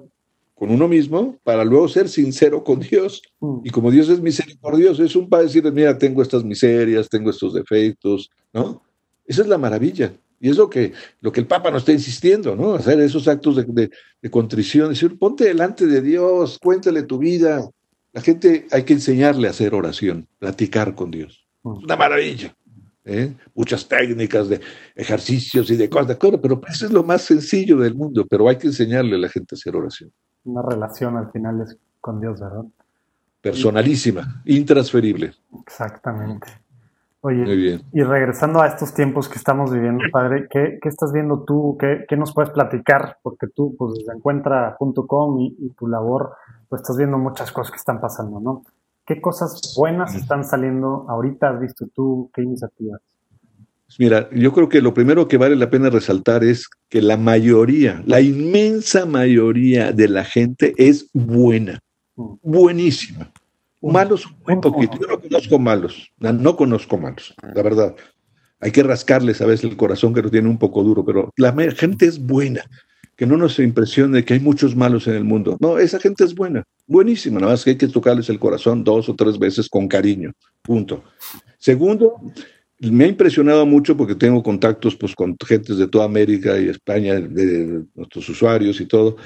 con 0.60 0.72
uno 0.72 0.90
mismo 0.90 1.40
para 1.44 1.64
luego 1.64 1.88
ser 1.88 2.10
sincero 2.10 2.64
con 2.64 2.82
Dios. 2.82 3.22
Mm. 3.40 3.60
Y 3.64 3.70
como 3.70 3.92
Dios 3.92 4.10
es 4.10 4.20
misericordioso, 4.20 5.04
es 5.04 5.16
un 5.16 5.30
para 5.30 5.44
decir, 5.44 5.64
mira, 5.72 5.98
tengo 5.98 6.22
estas 6.22 6.44
miserias, 6.44 7.08
tengo 7.10 7.30
estos 7.30 7.54
defectos, 7.54 8.30
¿no? 8.52 8.84
Esa 9.26 9.44
es 9.44 9.48
la 9.48 9.58
maravilla. 9.58 10.14
Y 10.42 10.50
es 10.50 10.58
lo 10.58 10.70
que, 10.70 10.94
lo 11.22 11.32
que 11.32 11.40
el 11.40 11.48
Papa 11.48 11.72
nos 11.72 11.82
está 11.82 11.94
insistiendo, 11.94 12.56
¿no? 12.56 12.74
Hacer 12.74 13.00
esos 13.00 13.28
actos 13.28 13.56
de, 13.56 13.90
contrición, 14.30 14.90
decir, 14.90 15.18
ponte 15.18 15.46
delante 15.46 15.86
de 15.86 16.02
Dios, 16.02 16.58
cuéntale 16.62 17.04
tu 17.04 17.18
vida. 17.18 17.70
La 18.12 18.22
gente 18.22 18.68
hay 18.72 18.84
que 18.84 18.94
enseñarle 18.94 19.48
a 19.48 19.52
hacer 19.52 19.74
oración, 19.74 20.28
platicar 20.40 20.96
con 20.96 21.12
Dios. 21.12 21.46
Mm. 21.64 21.84
Una 21.84 21.96
maravilla. 21.96 22.56
¿eh? 23.06 23.34
Muchas 23.56 23.88
técnicas 23.88 24.50
de 24.50 24.60
ejercicios 24.96 25.70
y 25.72 25.76
de 25.76 25.90
cosas, 25.90 26.08
de 26.08 26.14
acuerdo, 26.14 26.42
pero 26.42 26.62
eso 26.68 26.86
es 26.86 26.92
lo 26.92 27.04
más 27.04 27.24
sencillo 27.24 27.78
del 27.78 27.96
mundo, 27.96 28.26
pero 28.30 28.48
hay 28.50 28.58
que 28.58 28.68
enseñarle 28.68 29.16
a 29.16 29.20
la 29.20 29.30
gente 29.30 29.56
a 29.56 29.58
hacer 29.58 29.76
oración 29.76 30.12
una 30.44 30.62
relación 30.62 31.18
al 31.18 31.32
final 31.32 31.62
es 31.62 31.78
con 32.02 32.20
Dios, 32.20 32.40
¿verdad? 32.40 32.66
Personalísima, 33.42 34.42
intransferible. 34.46 35.34
Exactamente. 35.62 36.48
Oye, 37.22 37.82
y 37.92 38.04
regresando 38.04 38.62
a 38.62 38.68
estos 38.68 38.94
tiempos 38.94 39.28
que 39.28 39.38
estamos 39.38 39.74
viviendo, 39.74 40.04
padre, 40.12 40.48
¿qué, 40.50 40.80
estás 40.84 41.12
viendo 41.12 41.44
tú? 41.44 41.78
¿Qué, 41.78 42.16
nos 42.16 42.34
puedes 42.34 42.52
platicar? 42.52 43.18
Porque 43.22 43.48
tú, 43.48 43.76
pues 43.78 43.96
desde 43.96 44.14
encuentra.com 44.14 45.40
y, 45.42 45.56
y 45.60 45.70
tu 45.72 45.88
labor, 45.88 46.34
pues 46.70 46.82
estás 46.82 46.98
viendo 46.98 47.18
muchas 47.18 47.52
cosas 47.52 47.72
que 47.72 47.78
están 47.78 48.00
pasando, 48.00 48.40
¿no? 48.40 48.64
¿Qué 49.06 49.20
cosas 49.20 49.74
buenas 49.76 50.14
están 50.14 50.46
saliendo 50.46 51.06
ahorita? 51.10 51.50
¿Has 51.50 51.60
visto 51.60 51.88
tú? 51.96 52.30
¿Qué 52.32 52.44
iniciativas? 52.44 53.02
Mira, 53.98 54.30
yo 54.32 54.54
creo 54.54 54.70
que 54.70 54.82
lo 54.82 54.94
primero 54.94 55.28
que 55.28 55.38
vale 55.38 55.56
la 55.56 55.72
pena 55.72 55.90
resaltar 55.90 56.44
es 56.44 56.70
que 56.90 57.02
la 57.02 57.18
mayoría, 57.18 58.04
la 58.06 58.22
inmensa 58.22 59.08
mayoría 59.08 59.92
de 59.92 60.08
la 60.08 60.24
gente 60.24 60.76
es 60.78 61.10
buena, 61.14 61.80
mm. 62.16 62.34
buenísima. 62.44 63.32
Mm. 63.82 63.92
Malos, 63.92 64.28
muy 64.46 64.58
poquito. 64.58 65.00
Yo 65.02 65.08
no 65.08 65.20
conozco 65.20 65.58
malos, 65.58 66.12
no 66.20 66.56
conozco 66.56 66.98
malos, 67.00 67.34
la 67.42 67.64
verdad. 67.64 67.96
Hay 68.60 68.72
que 68.72 68.84
rascarles 68.84 69.42
a 69.42 69.48
veces 69.48 69.72
el 69.72 69.78
corazón 69.78 70.14
que 70.14 70.22
lo 70.22 70.30
tiene 70.30 70.50
un 70.50 70.60
poco 70.60 70.84
duro, 70.84 71.04
pero 71.04 71.32
la 71.38 71.52
gente 71.72 72.06
es 72.06 72.20
buena. 72.24 72.62
Que 73.20 73.28
no 73.28 73.36
nos 73.36 73.60
impresione 73.60 74.24
que 74.24 74.36
hay 74.36 74.40
muchos 74.40 74.78
malos 74.78 75.06
en 75.08 75.16
el 75.16 75.26
mundo. 75.26 75.58
No, 75.60 75.78
esa 75.78 76.00
gente 76.00 76.24
es 76.24 76.34
buena, 76.34 76.64
buenísima. 76.88 77.42
Nada 77.42 77.52
más 77.52 77.66
que 77.66 77.72
hay 77.72 77.76
que 77.76 77.90
tocarles 77.90 78.30
el 78.30 78.40
corazón 78.40 78.82
dos 78.82 79.10
o 79.10 79.14
tres 79.14 79.38
veces 79.38 79.68
con 79.68 79.90
cariño. 79.90 80.32
Punto. 80.62 81.04
Segundo, 81.58 82.16
me 82.80 83.04
ha 83.04 83.08
impresionado 83.08 83.66
mucho 83.66 83.98
porque 83.98 84.16
tengo 84.16 84.42
contactos 84.42 84.96
pues, 84.96 85.14
con 85.16 85.36
gentes 85.46 85.78
de 85.78 85.90
toda 85.90 86.06
América 86.06 86.58
y 86.58 86.70
España, 86.70 87.16
de, 87.16 87.84
nuestros 87.94 88.30
usuarios 88.30 88.80
y 88.80 88.86
todo, 88.86 89.18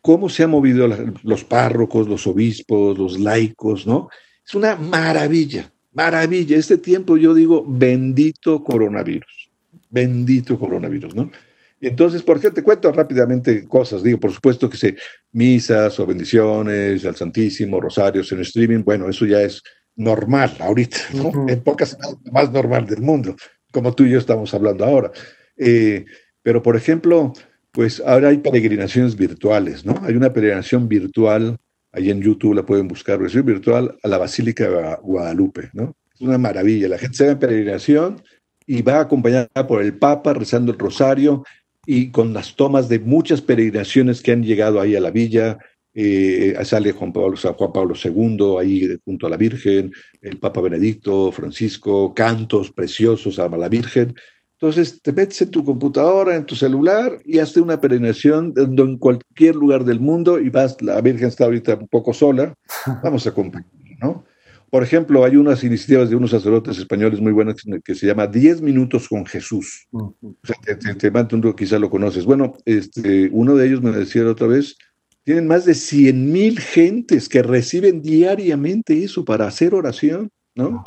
cómo 0.00 0.28
se 0.28 0.44
han 0.44 0.50
movido 0.50 0.88
los 1.24 1.42
párrocos, 1.42 2.06
los 2.06 2.24
obispos, 2.28 2.96
los 2.96 3.18
laicos, 3.18 3.84
¿no? 3.84 4.10
Es 4.46 4.54
una 4.54 4.76
maravilla, 4.76 5.72
maravilla. 5.92 6.56
Este 6.56 6.78
tiempo 6.78 7.16
yo 7.16 7.34
digo, 7.34 7.64
bendito 7.66 8.62
coronavirus, 8.62 9.50
bendito 9.90 10.56
coronavirus, 10.56 11.16
¿no? 11.16 11.32
Entonces, 11.80 12.22
¿por 12.22 12.40
qué 12.40 12.50
te 12.50 12.62
cuento 12.62 12.90
rápidamente 12.90 13.66
cosas? 13.66 14.02
Digo, 14.02 14.18
por 14.18 14.32
supuesto 14.32 14.68
que 14.68 14.76
se 14.76 14.96
misas 15.32 15.98
o 16.00 16.06
bendiciones 16.06 17.04
al 17.04 17.16
Santísimo, 17.16 17.80
rosarios 17.80 18.30
en 18.32 18.40
streaming, 18.40 18.82
bueno, 18.84 19.08
eso 19.08 19.26
ya 19.26 19.42
es 19.42 19.62
normal 19.94 20.56
ahorita, 20.60 20.98
¿no? 21.14 21.48
En 21.48 21.60
pocas 21.62 21.96
más 22.32 22.50
normal 22.52 22.86
del 22.86 23.02
mundo, 23.02 23.36
como 23.72 23.94
tú 23.94 24.04
y 24.04 24.10
yo 24.10 24.18
estamos 24.18 24.52
hablando 24.54 24.84
ahora. 24.84 25.10
Eh, 25.56 26.04
pero, 26.42 26.62
por 26.62 26.76
ejemplo, 26.76 27.32
pues 27.72 28.02
ahora 28.04 28.28
hay 28.28 28.38
peregrinaciones 28.38 29.16
virtuales, 29.16 29.84
¿no? 29.84 30.00
Hay 30.02 30.14
una 30.14 30.32
peregrinación 30.32 30.88
virtual, 30.88 31.58
ahí 31.92 32.10
en 32.10 32.22
YouTube 32.22 32.54
la 32.54 32.66
pueden 32.66 32.88
buscar, 32.88 33.18
versión 33.18 33.46
virtual 33.46 33.96
a 34.02 34.08
la 34.08 34.18
Basílica 34.18 34.68
de 34.68 34.96
Guadalupe, 35.02 35.70
¿no? 35.74 35.94
Es 36.14 36.20
una 36.22 36.38
maravilla, 36.38 36.88
la 36.88 36.98
gente 36.98 37.16
se 37.16 37.26
va 37.26 37.32
en 37.32 37.38
peregrinación 37.38 38.22
y 38.66 38.82
va 38.82 39.00
acompañada 39.00 39.48
por 39.66 39.82
el 39.82 39.96
Papa 39.96 40.34
rezando 40.34 40.72
el 40.72 40.78
rosario 40.78 41.44
y 41.90 42.10
con 42.10 42.34
las 42.34 42.54
tomas 42.54 42.90
de 42.90 42.98
muchas 42.98 43.40
peregrinaciones 43.40 44.20
que 44.20 44.32
han 44.32 44.42
llegado 44.42 44.78
ahí 44.78 44.94
a 44.94 45.00
la 45.00 45.10
villa. 45.10 45.56
Eh, 45.94 46.54
sale 46.64 46.92
Juan 46.92 47.14
Pablo, 47.14 47.34
Juan 47.34 47.72
Pablo 47.72 47.94
II 48.04 48.56
ahí 48.60 48.98
junto 49.06 49.26
a 49.26 49.30
la 49.30 49.38
Virgen, 49.38 49.90
el 50.20 50.38
Papa 50.38 50.60
Benedicto, 50.60 51.32
Francisco, 51.32 52.12
cantos 52.12 52.70
preciosos 52.72 53.38
a 53.38 53.48
la 53.48 53.70
Virgen. 53.70 54.14
Entonces 54.60 55.00
te 55.00 55.14
metes 55.14 55.40
en 55.40 55.50
tu 55.50 55.64
computadora, 55.64 56.36
en 56.36 56.44
tu 56.44 56.56
celular 56.56 57.22
y 57.24 57.38
haces 57.38 57.56
una 57.56 57.80
peregrinación 57.80 58.52
en 58.54 58.98
cualquier 58.98 59.56
lugar 59.56 59.86
del 59.86 59.98
mundo 59.98 60.38
y 60.38 60.50
vas, 60.50 60.76
la 60.82 61.00
Virgen 61.00 61.28
está 61.28 61.46
ahorita 61.46 61.76
un 61.76 61.88
poco 61.88 62.12
sola, 62.12 62.52
vamos 63.02 63.26
a 63.26 63.30
acompañar, 63.30 63.70
¿no? 64.02 64.26
Por 64.70 64.82
ejemplo, 64.82 65.24
hay 65.24 65.36
unas 65.36 65.64
iniciativas 65.64 66.10
de 66.10 66.16
unos 66.16 66.30
sacerdotes 66.30 66.78
españoles 66.78 67.20
muy 67.20 67.32
buenas 67.32 67.56
que 67.84 67.94
se 67.94 68.06
llama 68.06 68.26
10 68.26 68.60
minutos 68.60 69.08
con 69.08 69.24
Jesús. 69.24 69.86
O 69.92 70.14
sea, 70.42 70.56
te, 70.76 70.94
te, 70.94 71.34
un 71.34 71.52
quizá 71.54 71.78
lo 71.78 71.88
conoces. 71.88 72.24
Bueno, 72.24 72.54
este, 72.64 73.30
uno 73.32 73.54
de 73.54 73.66
ellos 73.66 73.82
me 73.82 73.92
decía 73.92 74.22
la 74.24 74.32
otra 74.32 74.46
vez, 74.46 74.76
tienen 75.24 75.46
más 75.46 75.64
de 75.64 75.74
100 75.74 76.32
mil 76.32 76.60
gentes 76.60 77.28
que 77.28 77.42
reciben 77.42 78.02
diariamente 78.02 79.02
eso 79.02 79.24
para 79.24 79.46
hacer 79.46 79.74
oración, 79.74 80.30
¿no? 80.54 80.84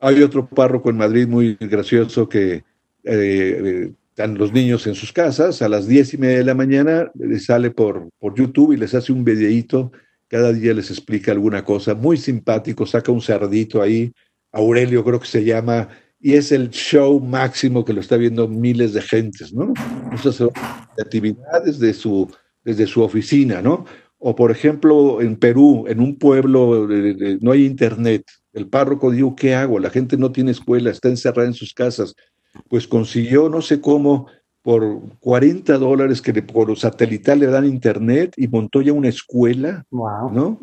Hay 0.00 0.22
otro 0.22 0.48
párroco 0.48 0.90
en 0.90 0.96
Madrid 0.96 1.26
muy 1.26 1.56
gracioso 1.60 2.28
que 2.28 2.64
eh, 3.04 3.92
están 4.08 4.36
los 4.38 4.52
niños 4.52 4.86
en 4.86 4.94
sus 4.94 5.12
casas, 5.12 5.62
a 5.62 5.68
las 5.68 5.86
diez 5.86 6.14
y 6.14 6.18
media 6.18 6.38
de 6.38 6.44
la 6.44 6.54
mañana 6.54 7.10
les 7.14 7.44
sale 7.44 7.70
por, 7.70 8.08
por 8.18 8.34
YouTube 8.34 8.72
y 8.72 8.76
les 8.76 8.94
hace 8.94 9.12
un 9.12 9.24
videíto 9.24 9.92
cada 10.28 10.52
día 10.52 10.74
les 10.74 10.90
explica 10.90 11.32
alguna 11.32 11.64
cosa, 11.64 11.94
muy 11.94 12.16
simpático, 12.16 12.86
saca 12.86 13.12
un 13.12 13.20
cerdito 13.20 13.82
ahí, 13.82 14.12
Aurelio 14.52 15.04
creo 15.04 15.20
que 15.20 15.26
se 15.26 15.44
llama, 15.44 15.88
y 16.18 16.34
es 16.34 16.50
el 16.52 16.70
show 16.70 17.20
máximo 17.20 17.84
que 17.84 17.92
lo 17.92 18.00
está 18.00 18.16
viendo 18.16 18.48
miles 18.48 18.92
de 18.94 19.02
gentes, 19.02 19.52
¿no? 19.52 19.72
Muchas 20.10 20.42
actividades 20.98 21.78
desde 21.78 21.94
su, 21.94 22.30
desde 22.64 22.86
su 22.86 23.02
oficina, 23.02 23.60
¿no? 23.62 23.84
O 24.18 24.34
por 24.34 24.50
ejemplo, 24.50 25.20
en 25.20 25.36
Perú, 25.36 25.84
en 25.88 26.00
un 26.00 26.18
pueblo 26.18 26.88
no 27.40 27.52
hay 27.52 27.66
internet, 27.66 28.24
el 28.56 28.68
párroco 28.68 29.10
dijo, 29.10 29.36
¿qué 29.36 29.54
hago? 29.54 29.78
La 29.78 29.90
gente 29.90 30.16
no 30.16 30.32
tiene 30.32 30.52
escuela, 30.52 30.90
está 30.90 31.08
encerrada 31.10 31.46
en 31.46 31.52
sus 31.52 31.74
casas. 31.74 32.14
Pues 32.70 32.88
consiguió, 32.88 33.50
no 33.50 33.60
sé 33.60 33.82
cómo, 33.82 34.28
por 34.66 35.00
40 35.20 35.78
dólares 35.78 36.20
que 36.20 36.42
por 36.42 36.76
satelital 36.76 37.38
le 37.38 37.46
dan 37.46 37.64
internet 37.64 38.34
y 38.36 38.48
montó 38.48 38.82
ya 38.82 38.92
una 38.92 39.08
escuela, 39.08 39.86
¿no? 39.92 40.58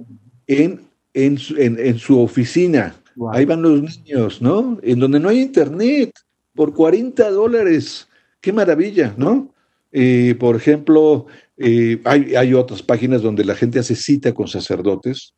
En, 0.45 0.81
en, 1.13 1.37
su, 1.37 1.55
en, 1.55 1.97
su 1.97 2.19
oficina. 2.19 2.97
Ahí 3.31 3.45
van 3.45 3.61
los 3.61 3.81
niños, 3.81 4.41
¿no? 4.41 4.77
En 4.83 4.99
donde 4.99 5.21
no 5.21 5.29
hay 5.29 5.39
internet, 5.39 6.11
por 6.53 6.73
40 6.73 7.31
dólares. 7.31 8.09
Qué 8.41 8.51
maravilla, 8.51 9.15
¿no? 9.15 9.53
Eh, 9.93 10.35
por 10.37 10.57
ejemplo, 10.57 11.27
eh, 11.55 12.01
hay, 12.03 12.35
hay 12.35 12.53
otras 12.53 12.83
páginas 12.83 13.21
donde 13.21 13.45
la 13.45 13.55
gente 13.55 13.79
hace 13.79 13.95
cita 13.95 14.33
con 14.33 14.49
sacerdotes 14.49 15.33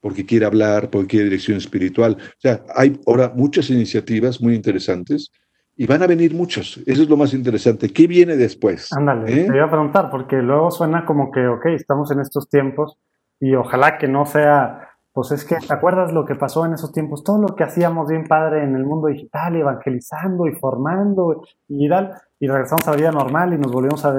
porque 0.00 0.24
quiere 0.24 0.46
hablar, 0.46 0.88
porque 0.88 1.08
quiere 1.08 1.24
dirección 1.26 1.58
espiritual. 1.58 2.16
O 2.18 2.40
sea, 2.40 2.64
hay 2.74 2.98
ahora 3.06 3.34
muchas 3.36 3.68
iniciativas 3.68 4.40
muy 4.40 4.54
interesantes 4.54 5.30
y 5.76 5.86
van 5.86 6.02
a 6.02 6.06
venir 6.06 6.34
muchos. 6.34 6.78
Eso 6.86 7.02
es 7.02 7.08
lo 7.08 7.16
más 7.16 7.34
interesante. 7.34 7.92
¿Qué 7.92 8.06
viene 8.06 8.36
después? 8.36 8.90
Ándale, 8.96 9.42
¿Eh? 9.42 9.46
te 9.46 9.56
iba 9.56 9.66
a 9.66 9.70
preguntar, 9.70 10.10
porque 10.10 10.36
luego 10.36 10.70
suena 10.70 11.04
como 11.04 11.30
que, 11.30 11.46
ok, 11.46 11.66
estamos 11.66 12.10
en 12.10 12.20
estos 12.20 12.48
tiempos 12.48 12.98
y 13.38 13.54
ojalá 13.54 13.98
que 13.98 14.08
no 14.08 14.24
sea, 14.24 14.88
pues 15.12 15.32
es 15.32 15.44
que, 15.44 15.56
¿te 15.56 15.72
acuerdas 15.72 16.12
lo 16.12 16.24
que 16.24 16.34
pasó 16.34 16.64
en 16.64 16.72
esos 16.72 16.92
tiempos? 16.92 17.22
Todo 17.22 17.42
lo 17.42 17.54
que 17.54 17.64
hacíamos 17.64 18.08
bien 18.08 18.24
padre 18.24 18.64
en 18.64 18.74
el 18.74 18.84
mundo 18.84 19.08
digital, 19.08 19.54
evangelizando 19.54 20.46
y 20.46 20.54
formando 20.54 21.42
y 21.68 21.88
tal, 21.90 22.14
y 22.40 22.48
regresamos 22.48 22.88
a 22.88 22.92
la 22.92 22.96
vida 22.96 23.12
normal 23.12 23.52
y 23.52 23.58
nos 23.58 23.70
volvemos 23.70 24.02
a, 24.06 24.12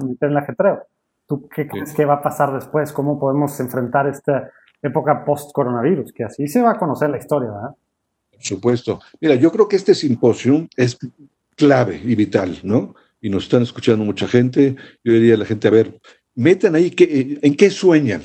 meter 0.00 0.28
en 0.28 0.30
el 0.30 0.36
ajetreo. 0.36 0.84
¿Tú 1.26 1.48
qué 1.48 1.66
crees 1.66 1.92
que 1.92 2.04
va 2.04 2.14
a 2.14 2.22
pasar 2.22 2.52
después? 2.52 2.92
¿Cómo 2.92 3.18
podemos 3.18 3.58
enfrentar 3.60 4.06
esta 4.06 4.48
época 4.82 5.24
post-coronavirus? 5.24 6.12
Que 6.12 6.24
así 6.24 6.46
se 6.46 6.62
va 6.62 6.72
a 6.72 6.78
conocer 6.78 7.10
la 7.10 7.18
historia, 7.18 7.50
¿verdad? 7.50 7.74
Supuesto. 8.40 9.00
Mira, 9.20 9.34
yo 9.34 9.52
creo 9.52 9.68
que 9.68 9.76
este 9.76 9.94
simposio 9.94 10.68
es 10.76 10.98
clave 11.56 12.00
y 12.04 12.14
vital, 12.14 12.58
¿no? 12.62 12.94
Y 13.20 13.28
nos 13.28 13.44
están 13.44 13.62
escuchando 13.62 14.04
mucha 14.04 14.26
gente. 14.26 14.76
Yo 15.04 15.12
diría 15.12 15.34
a 15.34 15.38
la 15.38 15.44
gente, 15.44 15.68
a 15.68 15.70
ver, 15.70 16.00
metan 16.34 16.74
ahí 16.74 16.90
que, 16.90 17.38
en 17.42 17.54
qué 17.54 17.70
sueñan. 17.70 18.22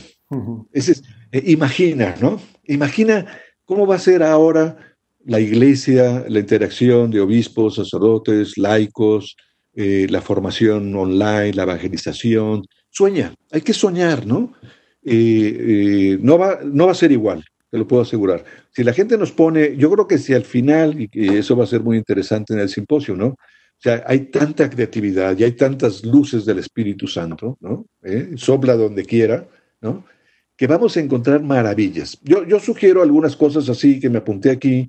es, 0.71 1.03
eh, 1.31 1.43
imagina, 1.47 2.15
¿no? 2.21 2.41
Imagina 2.65 3.25
cómo 3.65 3.85
va 3.85 3.95
a 3.95 3.99
ser 3.99 4.23
ahora 4.23 4.77
la 5.25 5.39
iglesia, 5.39 6.25
la 6.29 6.39
interacción 6.39 7.11
de 7.11 7.19
obispos, 7.19 7.75
sacerdotes, 7.75 8.57
laicos, 8.57 9.35
eh, 9.73 10.07
la 10.09 10.21
formación 10.21 10.95
online, 10.95 11.53
la 11.53 11.63
evangelización. 11.63 12.65
Sueña, 12.89 13.33
hay 13.51 13.61
que 13.61 13.73
soñar, 13.73 14.25
¿no? 14.25 14.53
Eh, 15.03 16.17
no, 16.21 16.37
va, 16.37 16.59
no 16.63 16.85
va 16.85 16.93
a 16.93 16.95
ser 16.95 17.11
igual 17.11 17.43
te 17.75 17.79
lo 17.79 17.87
puedo 17.89 18.03
asegurar. 18.03 18.45
Si 18.71 18.85
la 18.85 18.93
gente 18.93 19.17
nos 19.17 19.33
pone, 19.33 19.75
yo 19.75 19.91
creo 19.91 20.07
que 20.07 20.17
si 20.17 20.33
al 20.33 20.45
final, 20.45 20.95
y 21.11 21.35
eso 21.35 21.57
va 21.57 21.65
a 21.65 21.67
ser 21.67 21.81
muy 21.81 21.97
interesante 21.97 22.53
en 22.53 22.59
el 22.59 22.69
simposio, 22.69 23.17
¿no? 23.17 23.27
O 23.27 23.37
sea, 23.77 24.01
hay 24.07 24.27
tanta 24.27 24.69
creatividad 24.69 25.37
y 25.37 25.43
hay 25.43 25.51
tantas 25.51 26.05
luces 26.05 26.45
del 26.45 26.59
Espíritu 26.59 27.05
Santo, 27.05 27.57
¿no? 27.59 27.85
¿Eh? 28.01 28.31
Sopla 28.37 28.77
donde 28.77 29.03
quiera, 29.03 29.45
¿no? 29.81 30.05
Que 30.55 30.67
vamos 30.67 30.95
a 30.95 31.01
encontrar 31.01 31.43
maravillas. 31.43 32.17
Yo, 32.23 32.47
yo 32.47 32.61
sugiero 32.61 33.01
algunas 33.01 33.35
cosas 33.35 33.67
así 33.67 33.99
que 33.99 34.09
me 34.09 34.19
apunté 34.19 34.51
aquí. 34.51 34.87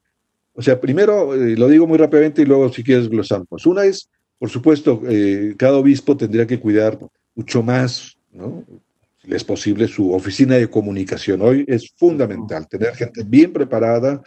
O 0.52 0.62
sea, 0.62 0.80
primero, 0.80 1.34
eh, 1.34 1.56
lo 1.56 1.66
digo 1.66 1.88
muy 1.88 1.98
rápidamente 1.98 2.42
y 2.42 2.44
luego 2.44 2.72
si 2.72 2.84
quieres 2.84 3.08
glosamos. 3.08 3.66
Una 3.66 3.84
es, 3.84 4.08
por 4.38 4.48
supuesto, 4.48 5.02
eh, 5.08 5.56
cada 5.58 5.76
obispo 5.78 6.16
tendría 6.16 6.46
que 6.46 6.60
cuidar 6.60 6.96
mucho 7.34 7.64
más, 7.64 8.16
¿no? 8.30 8.62
Es 9.28 9.44
posible, 9.44 9.88
su 9.88 10.12
oficina 10.12 10.56
de 10.56 10.68
comunicación. 10.68 11.42
Hoy 11.42 11.64
es 11.66 11.92
fundamental 11.96 12.68
tener 12.68 12.94
gente 12.94 13.22
bien 13.24 13.52
preparada, 13.52 14.22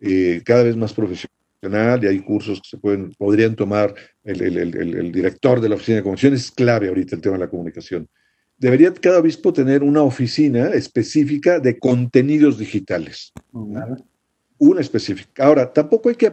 eh, 0.00 0.42
cada 0.44 0.62
vez 0.62 0.76
más 0.76 0.92
profesional, 0.92 2.02
y 2.02 2.06
hay 2.06 2.20
cursos 2.20 2.60
que 2.60 2.68
se 2.68 2.78
pueden, 2.78 3.12
podrían 3.14 3.56
tomar 3.56 3.94
el, 4.22 4.40
el, 4.40 5.12
director 5.12 5.60
de 5.60 5.68
la 5.68 5.74
oficina 5.74 5.96
de 5.96 6.02
comunicación. 6.02 6.34
Es 6.34 6.50
clave 6.50 6.88
ahorita 6.88 7.16
el 7.16 7.22
tema 7.22 7.34
de 7.34 7.40
la 7.40 7.50
comunicación. 7.50 8.08
Debería 8.56 8.92
cada 8.94 9.18
obispo 9.18 9.52
tener 9.52 9.82
una 9.82 10.02
oficina 10.02 10.68
específica 10.68 11.60
de 11.60 11.78
contenidos 11.78 12.58
digitales. 12.58 13.32
Una 13.52 14.80
específica. 14.80 15.44
Ahora, 15.44 15.72
tampoco 15.72 16.08
hay 16.08 16.16
que, 16.16 16.32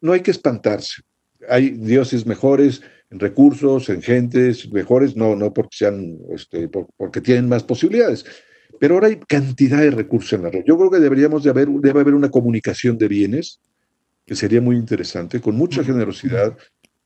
no 0.00 0.12
hay 0.12 0.20
que 0.20 0.30
espantarse. 0.30 1.02
Hay 1.48 1.70
dioses 1.70 2.26
mejores, 2.26 2.82
en 3.10 3.18
recursos, 3.18 3.88
en 3.88 4.02
gentes 4.02 4.70
mejores, 4.70 5.16
no, 5.16 5.34
no 5.34 5.52
porque 5.52 5.76
sean, 5.76 6.18
este, 6.34 6.68
porque 6.68 7.20
tienen 7.20 7.48
más 7.48 7.64
posibilidades. 7.64 8.24
Pero 8.78 8.94
ahora 8.94 9.08
hay 9.08 9.16
cantidad 9.16 9.80
de 9.80 9.90
recursos 9.90 10.34
en 10.34 10.42
la 10.42 10.50
red. 10.50 10.64
Yo 10.66 10.76
creo 10.76 10.90
que 10.90 11.00
deberíamos 11.00 11.42
de 11.42 11.50
haber, 11.50 11.68
debe 11.68 12.00
haber 12.00 12.14
una 12.14 12.30
comunicación 12.30 12.98
de 12.98 13.08
bienes, 13.08 13.60
que 14.26 14.36
sería 14.36 14.60
muy 14.60 14.76
interesante, 14.76 15.40
con 15.40 15.56
mucha 15.56 15.82
generosidad. 15.82 16.56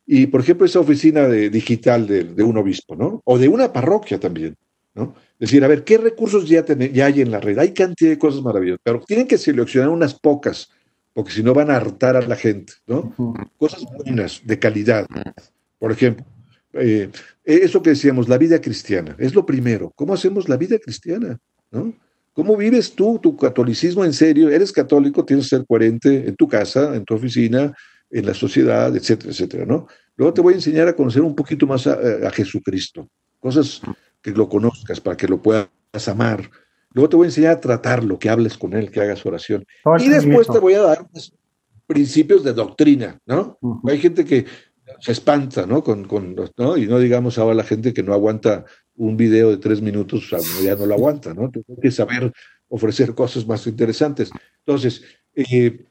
Y, 0.04 0.26
por 0.26 0.40
ejemplo, 0.40 0.66
esa 0.66 0.80
oficina 0.80 1.28
de, 1.28 1.48
digital 1.48 2.06
de, 2.06 2.24
de, 2.24 2.42
un 2.42 2.56
obispo, 2.56 2.96
¿no? 2.96 3.22
O 3.24 3.38
de 3.38 3.48
una 3.48 3.72
parroquia 3.72 4.18
también, 4.18 4.56
¿no? 4.94 5.14
Es 5.38 5.48
decir, 5.48 5.64
a 5.64 5.68
ver, 5.68 5.84
¿qué 5.84 5.98
recursos 5.98 6.48
ya, 6.48 6.64
ya 6.66 7.06
hay 7.06 7.20
en 7.20 7.30
la 7.30 7.40
red? 7.40 7.58
Hay 7.58 7.72
cantidad 7.72 8.10
de 8.10 8.18
cosas 8.18 8.42
maravillosas, 8.42 8.80
pero 8.82 9.00
tienen 9.00 9.28
que 9.28 9.38
seleccionar 9.38 9.88
unas 9.88 10.14
pocas, 10.14 10.70
porque 11.14 11.32
si 11.32 11.42
no 11.42 11.54
van 11.54 11.70
a 11.70 11.76
hartar 11.76 12.16
a 12.16 12.26
la 12.26 12.36
gente, 12.36 12.72
¿no? 12.86 13.14
Cosas 13.56 13.84
buenas, 13.96 14.40
de 14.44 14.58
calidad. 14.58 15.06
Por 15.82 15.90
ejemplo, 15.90 16.24
eh, 16.74 17.10
eso 17.42 17.82
que 17.82 17.90
decíamos, 17.90 18.28
la 18.28 18.38
vida 18.38 18.60
cristiana, 18.60 19.16
es 19.18 19.34
lo 19.34 19.44
primero. 19.44 19.92
¿Cómo 19.96 20.14
hacemos 20.14 20.48
la 20.48 20.56
vida 20.56 20.78
cristiana? 20.78 21.40
¿no? 21.72 21.92
¿Cómo 22.32 22.56
vives 22.56 22.94
tú 22.94 23.18
tu 23.20 23.36
catolicismo 23.36 24.04
en 24.04 24.12
serio? 24.12 24.48
Eres 24.48 24.70
católico, 24.70 25.24
tienes 25.24 25.46
que 25.46 25.56
ser 25.56 25.66
coherente 25.66 26.28
en 26.28 26.36
tu 26.36 26.46
casa, 26.46 26.94
en 26.94 27.04
tu 27.04 27.14
oficina, 27.14 27.74
en 28.08 28.24
la 28.24 28.32
sociedad, 28.32 28.94
etcétera, 28.94 29.32
etcétera, 29.32 29.66
¿no? 29.66 29.88
Luego 30.14 30.32
te 30.32 30.40
voy 30.40 30.52
a 30.52 30.56
enseñar 30.58 30.86
a 30.86 30.94
conocer 30.94 31.22
un 31.22 31.34
poquito 31.34 31.66
más 31.66 31.88
a, 31.88 32.30
Jesucristo. 32.30 33.08
Cosas 33.40 33.80
que 34.22 34.30
lo 34.30 34.48
conozcas, 34.48 35.00
para 35.00 35.16
que 35.16 35.26
lo 35.26 35.42
puedas 35.42 35.66
amar. 36.06 36.48
Luego 36.92 37.08
te 37.08 37.16
voy 37.16 37.24
a 37.24 37.30
enseñar 37.30 37.56
a 37.56 37.60
tratarlo, 37.60 38.20
que 38.20 38.28
hables 38.30 38.56
con 38.56 38.74
él, 38.74 38.88
que 38.88 39.00
hagas 39.00 39.26
oración. 39.26 39.64
y 39.98 40.08
después 40.08 40.46
te 40.46 40.60
voy 40.60 40.74
a 40.74 40.82
dar 40.82 41.08
principios 41.88 42.44
de 42.44 42.52
doctrina, 42.52 43.18
¿no? 43.26 43.58
Hay 43.84 43.98
gente 43.98 44.24
que 44.24 44.46
se 45.02 45.10
espanta, 45.10 45.66
¿no? 45.66 45.82
Con, 45.82 46.04
con, 46.04 46.36
¿no? 46.56 46.76
Y 46.76 46.86
no 46.86 47.00
digamos 47.00 47.36
ahora 47.36 47.56
la 47.56 47.64
gente 47.64 47.92
que 47.92 48.04
no 48.04 48.12
aguanta 48.14 48.64
un 48.94 49.16
video 49.16 49.50
de 49.50 49.56
tres 49.56 49.82
minutos, 49.82 50.30
ya 50.62 50.76
no 50.76 50.86
lo 50.86 50.94
aguanta, 50.94 51.34
¿no? 51.34 51.50
Tienes 51.50 51.80
que 51.82 51.90
saber 51.90 52.32
ofrecer 52.68 53.12
cosas 53.12 53.44
más 53.44 53.66
interesantes. 53.66 54.30
Entonces, 54.64 55.02
eh, 55.34 55.86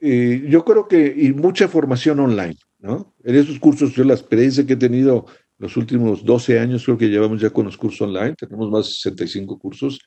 eh, 0.00 0.46
yo 0.48 0.64
creo 0.64 0.88
que, 0.88 1.14
y 1.14 1.34
mucha 1.34 1.68
formación 1.68 2.20
online, 2.20 2.56
¿no? 2.78 3.14
En 3.22 3.34
esos 3.34 3.58
cursos, 3.58 3.92
yo 3.92 4.02
la 4.02 4.14
experiencia 4.14 4.64
que 4.64 4.72
he 4.72 4.76
tenido 4.76 5.26
los 5.58 5.76
últimos 5.76 6.24
12 6.24 6.58
años, 6.58 6.86
creo 6.86 6.96
que 6.96 7.10
llevamos 7.10 7.42
ya 7.42 7.50
con 7.50 7.66
los 7.66 7.76
cursos 7.76 8.00
online, 8.00 8.34
tenemos 8.34 8.70
más 8.70 8.86
de 8.86 8.92
65 8.92 9.58
cursos, 9.58 10.00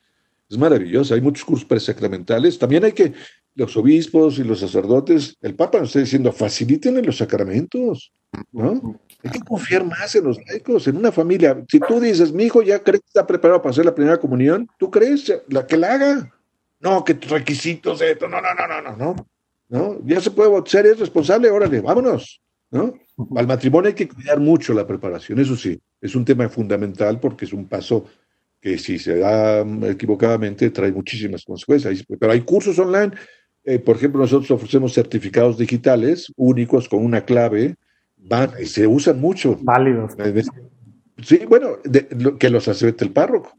es 0.49 0.57
maravilloso, 0.57 1.13
hay 1.13 1.21
muchos 1.21 1.45
cursos 1.45 1.65
presacramentales, 1.65 2.57
también 2.57 2.85
hay 2.85 2.93
que, 2.93 3.13
los 3.57 3.75
obispos 3.75 4.37
y 4.37 4.43
los 4.43 4.59
sacerdotes, 4.59 5.35
el 5.41 5.55
Papa 5.55 5.79
nos 5.79 5.89
está 5.89 5.99
diciendo, 5.99 6.31
faciliten 6.31 7.03
los 7.03 7.17
sacramentos, 7.17 8.11
¿no? 8.51 8.99
Hay 9.23 9.31
que 9.31 9.39
confiar 9.39 9.83
más 9.83 10.13
en 10.15 10.25
los 10.25 10.37
laicos, 10.47 10.87
en 10.87 10.97
una 10.97 11.11
familia. 11.11 11.59
Si 11.67 11.79
tú 11.79 11.99
dices, 11.99 12.31
mi 12.31 12.43
hijo 12.43 12.61
ya 12.61 12.83
cree 12.83 12.99
que 12.99 13.07
está 13.07 13.25
preparado 13.25 13.59
para 13.59 13.71
hacer 13.71 13.83
la 13.83 13.95
primera 13.95 14.19
comunión, 14.19 14.69
¿tú 14.77 14.91
crees? 14.91 15.33
La 15.49 15.65
que 15.65 15.75
la 15.75 15.93
haga. 15.93 16.33
No, 16.79 17.03
que 17.03 17.13
requisitos 17.13 17.97
de 17.97 18.11
esto, 18.11 18.27
no, 18.27 18.39
no, 18.39 18.53
no, 18.53 18.67
no, 18.67 18.95
no, 18.95 19.15
no. 19.69 20.01
Ya 20.05 20.21
se 20.21 20.29
puede 20.29 20.51
ser, 20.67 20.85
es 20.85 20.99
responsable, 20.99 21.49
órale, 21.49 21.81
vámonos, 21.81 22.39
¿no? 22.69 22.93
Al 23.35 23.47
matrimonio 23.47 23.87
hay 23.87 23.95
que 23.95 24.07
cuidar 24.07 24.39
mucho 24.39 24.75
la 24.75 24.85
preparación, 24.85 25.39
eso 25.39 25.55
sí, 25.55 25.81
es 25.99 26.15
un 26.15 26.23
tema 26.23 26.47
fundamental 26.47 27.19
porque 27.19 27.45
es 27.45 27.53
un 27.53 27.67
paso 27.67 28.05
que 28.61 28.77
si 28.77 28.99
se 28.99 29.17
da 29.17 29.61
equivocadamente 29.89 30.69
trae 30.69 30.91
muchísimas 30.91 31.43
consecuencias. 31.43 32.03
Pero 32.19 32.31
hay 32.31 32.41
cursos 32.41 32.77
online, 32.79 33.11
eh, 33.67 33.79
por 33.79 33.97
ejemplo, 33.97 34.21
nosotros 34.21 34.49
ofrecemos 34.49 34.93
certificados 34.93 35.57
digitales 35.57 36.31
únicos 36.37 36.87
con 36.87 37.03
una 37.03 37.25
clave, 37.25 37.75
van 38.15 38.51
y 38.61 38.65
se 38.65 38.87
usan 38.87 39.19
mucho. 39.19 39.59
Válidos. 39.61 40.13
Sí, 41.21 41.41
bueno, 41.49 41.71
que 42.39 42.49
los 42.49 42.69
acepte 42.69 43.03
el 43.03 43.11
párroco. 43.11 43.51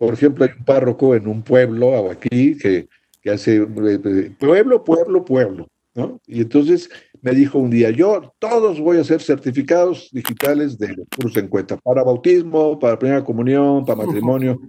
Por 0.00 0.12
ejemplo, 0.12 0.44
hay 0.44 0.50
un 0.58 0.64
párroco 0.64 1.14
en 1.14 1.28
un 1.28 1.42
pueblo 1.42 2.10
aquí 2.10 2.58
que, 2.58 2.88
que 3.22 3.30
hace 3.30 3.58
eh, 3.58 4.00
eh, 4.04 4.32
pueblo, 4.40 4.82
pueblo, 4.82 5.24
pueblo, 5.24 5.68
¿no? 5.94 6.20
Y 6.26 6.40
entonces 6.40 6.90
me 7.22 7.30
dijo 7.30 7.60
un 7.60 7.70
día, 7.70 7.90
yo 7.90 8.34
todos 8.40 8.80
voy 8.80 8.98
a 8.98 9.02
hacer 9.02 9.22
certificados 9.22 10.10
digitales 10.10 10.78
de 10.78 10.96
Cruz 11.16 11.36
en 11.36 11.46
Cuenta, 11.46 11.76
para 11.76 12.02
bautismo, 12.02 12.76
para 12.80 12.98
primera 12.98 13.22
comunión, 13.22 13.84
para 13.84 13.98
matrimonio. 14.04 14.60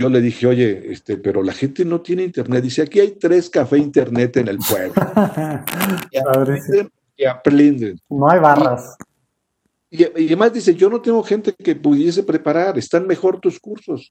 Yo 0.00 0.08
le 0.08 0.22
dije, 0.22 0.46
oye, 0.46 0.92
este, 0.92 1.18
pero 1.18 1.42
la 1.42 1.52
gente 1.52 1.84
no 1.84 2.00
tiene 2.00 2.22
internet. 2.22 2.62
Dice, 2.64 2.80
aquí 2.80 3.00
hay 3.00 3.10
tres 3.10 3.50
café 3.50 3.76
internet 3.76 4.34
en 4.38 4.48
el 4.48 4.56
pueblo. 4.56 4.94
y, 7.18 7.24
aprenden, 7.26 8.00
No 8.08 8.30
hay 8.30 8.40
barras. 8.40 8.96
Y, 9.90 10.04
además 10.04 10.54
dice, 10.54 10.74
yo 10.74 10.88
no 10.88 11.02
tengo 11.02 11.22
gente 11.22 11.52
que 11.52 11.76
pudiese 11.76 12.22
preparar, 12.22 12.78
están 12.78 13.06
mejor 13.06 13.40
tus 13.40 13.60
cursos. 13.60 14.10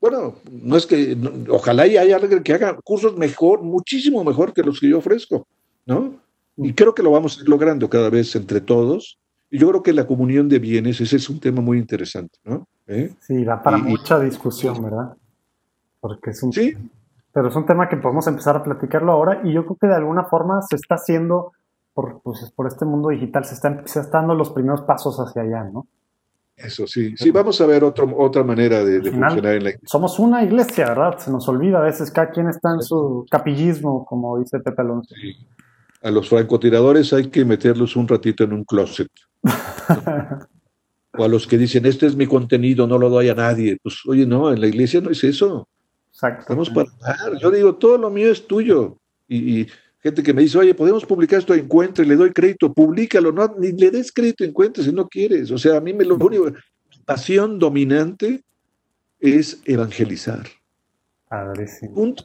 Bueno, 0.00 0.36
no 0.52 0.76
es 0.76 0.86
que, 0.86 1.16
ojalá 1.48 1.88
y 1.88 1.96
haya 1.96 2.14
alguien 2.14 2.44
que 2.44 2.52
haga 2.52 2.78
cursos 2.84 3.16
mejor, 3.16 3.60
muchísimo 3.60 4.22
mejor 4.22 4.52
que 4.52 4.62
los 4.62 4.78
que 4.78 4.88
yo 4.88 4.98
ofrezco, 4.98 5.48
¿no? 5.84 6.14
Y 6.58 6.74
creo 6.74 6.94
que 6.94 7.02
lo 7.02 7.10
vamos 7.10 7.36
a 7.36 7.42
ir 7.42 7.48
logrando 7.48 7.90
cada 7.90 8.08
vez 8.08 8.36
entre 8.36 8.60
todos. 8.60 9.18
Y 9.50 9.58
yo 9.58 9.68
creo 9.68 9.82
que 9.82 9.92
la 9.92 10.06
comunión 10.06 10.48
de 10.48 10.60
bienes, 10.60 11.00
ese 11.00 11.16
es 11.16 11.28
un 11.28 11.40
tema 11.40 11.60
muy 11.60 11.78
interesante, 11.78 12.38
¿no? 12.44 12.68
¿Eh? 12.86 13.12
Sí, 13.18 13.42
da 13.42 13.60
para 13.60 13.78
mucha 13.78 14.20
discusión, 14.20 14.80
¿verdad? 14.80 15.16
Porque 16.04 16.30
es 16.30 16.42
un... 16.42 16.52
Sí. 16.52 16.76
Pero 17.32 17.48
es 17.48 17.56
un 17.56 17.64
tema 17.64 17.88
que 17.88 17.96
podemos 17.96 18.26
empezar 18.26 18.56
a 18.56 18.62
platicarlo 18.62 19.10
ahora 19.10 19.40
y 19.42 19.52
yo 19.54 19.64
creo 19.64 19.78
que 19.80 19.86
de 19.86 19.94
alguna 19.94 20.24
forma 20.24 20.60
se 20.60 20.76
está 20.76 20.96
haciendo, 20.96 21.52
por, 21.94 22.20
pues, 22.22 22.52
por 22.54 22.66
este 22.66 22.84
mundo 22.84 23.08
digital, 23.08 23.44
se 23.46 23.54
están, 23.54 23.88
se 23.88 24.00
están 24.00 24.22
dando 24.22 24.34
los 24.34 24.50
primeros 24.50 24.82
pasos 24.82 25.16
hacia 25.16 25.42
allá, 25.42 25.64
¿no? 25.64 25.86
Eso 26.56 26.86
sí, 26.86 27.16
sí, 27.16 27.32
vamos 27.32 27.60
a 27.60 27.66
ver 27.66 27.82
otro, 27.82 28.08
otra 28.16 28.44
manera 28.44 28.84
de, 28.84 29.00
funcionar 29.00 29.56
en 29.56 29.64
la 29.64 29.70
iglesia. 29.70 29.80
Somos 29.86 30.20
una 30.20 30.44
iglesia, 30.44 30.86
¿verdad? 30.90 31.18
Se 31.18 31.32
nos 31.32 31.48
olvida 31.48 31.78
a 31.78 31.82
veces, 31.82 32.12
cada 32.12 32.30
quien 32.30 32.48
está 32.48 32.72
en 32.74 32.82
su 32.82 33.26
capillismo, 33.28 34.04
como 34.04 34.38
dice 34.38 34.60
Pepe 34.60 34.82
Alonso. 34.82 35.14
Sí 35.20 35.34
a 36.04 36.10
los 36.10 36.28
francotiradores 36.28 37.12
hay 37.14 37.28
que 37.28 37.46
meterlos 37.46 37.96
un 37.96 38.06
ratito 38.06 38.44
en 38.44 38.52
un 38.52 38.64
closet. 38.64 39.08
o 41.18 41.24
a 41.24 41.28
los 41.28 41.46
que 41.46 41.56
dicen, 41.56 41.86
este 41.86 42.06
es 42.06 42.14
mi 42.14 42.26
contenido, 42.26 42.86
no 42.86 42.98
lo 42.98 43.08
doy 43.08 43.30
a 43.30 43.34
nadie. 43.34 43.78
Pues, 43.82 44.00
oye, 44.06 44.26
no, 44.26 44.52
en 44.52 44.60
la 44.60 44.66
iglesia 44.66 45.00
no 45.00 45.08
es 45.08 45.24
eso. 45.24 45.66
Exacto. 46.24 46.40
Estamos 46.42 46.70
para 46.70 46.90
dar. 47.00 47.38
Yo 47.38 47.50
digo, 47.50 47.74
todo 47.74 47.98
lo 47.98 48.10
mío 48.10 48.30
es 48.30 48.46
tuyo. 48.46 48.96
Y, 49.28 49.66
gente 50.00 50.22
que 50.22 50.34
me 50.34 50.42
dice, 50.42 50.58
oye, 50.58 50.74
podemos 50.74 51.04
publicar 51.04 51.38
esto 51.38 51.54
en 51.54 51.60
Encuentre, 51.60 52.04
le 52.04 52.16
doy 52.16 52.30
crédito, 52.32 52.72
públicalo. 52.72 53.32
No, 53.32 53.54
ni 53.58 53.72
le 53.72 53.90
des 53.90 54.12
crédito 54.12 54.44
en 54.44 54.50
Encuentre 54.50 54.84
si 54.84 54.92
no 54.92 55.08
quieres. 55.08 55.50
O 55.50 55.58
sea, 55.58 55.76
a 55.76 55.80
mí 55.80 55.92
me 55.92 56.04
lo 56.04 56.16
único, 56.16 56.52
pasión 57.04 57.58
dominante 57.58 58.42
es 59.20 59.60
evangelizar. 59.64 60.46
Punto. 61.94 62.24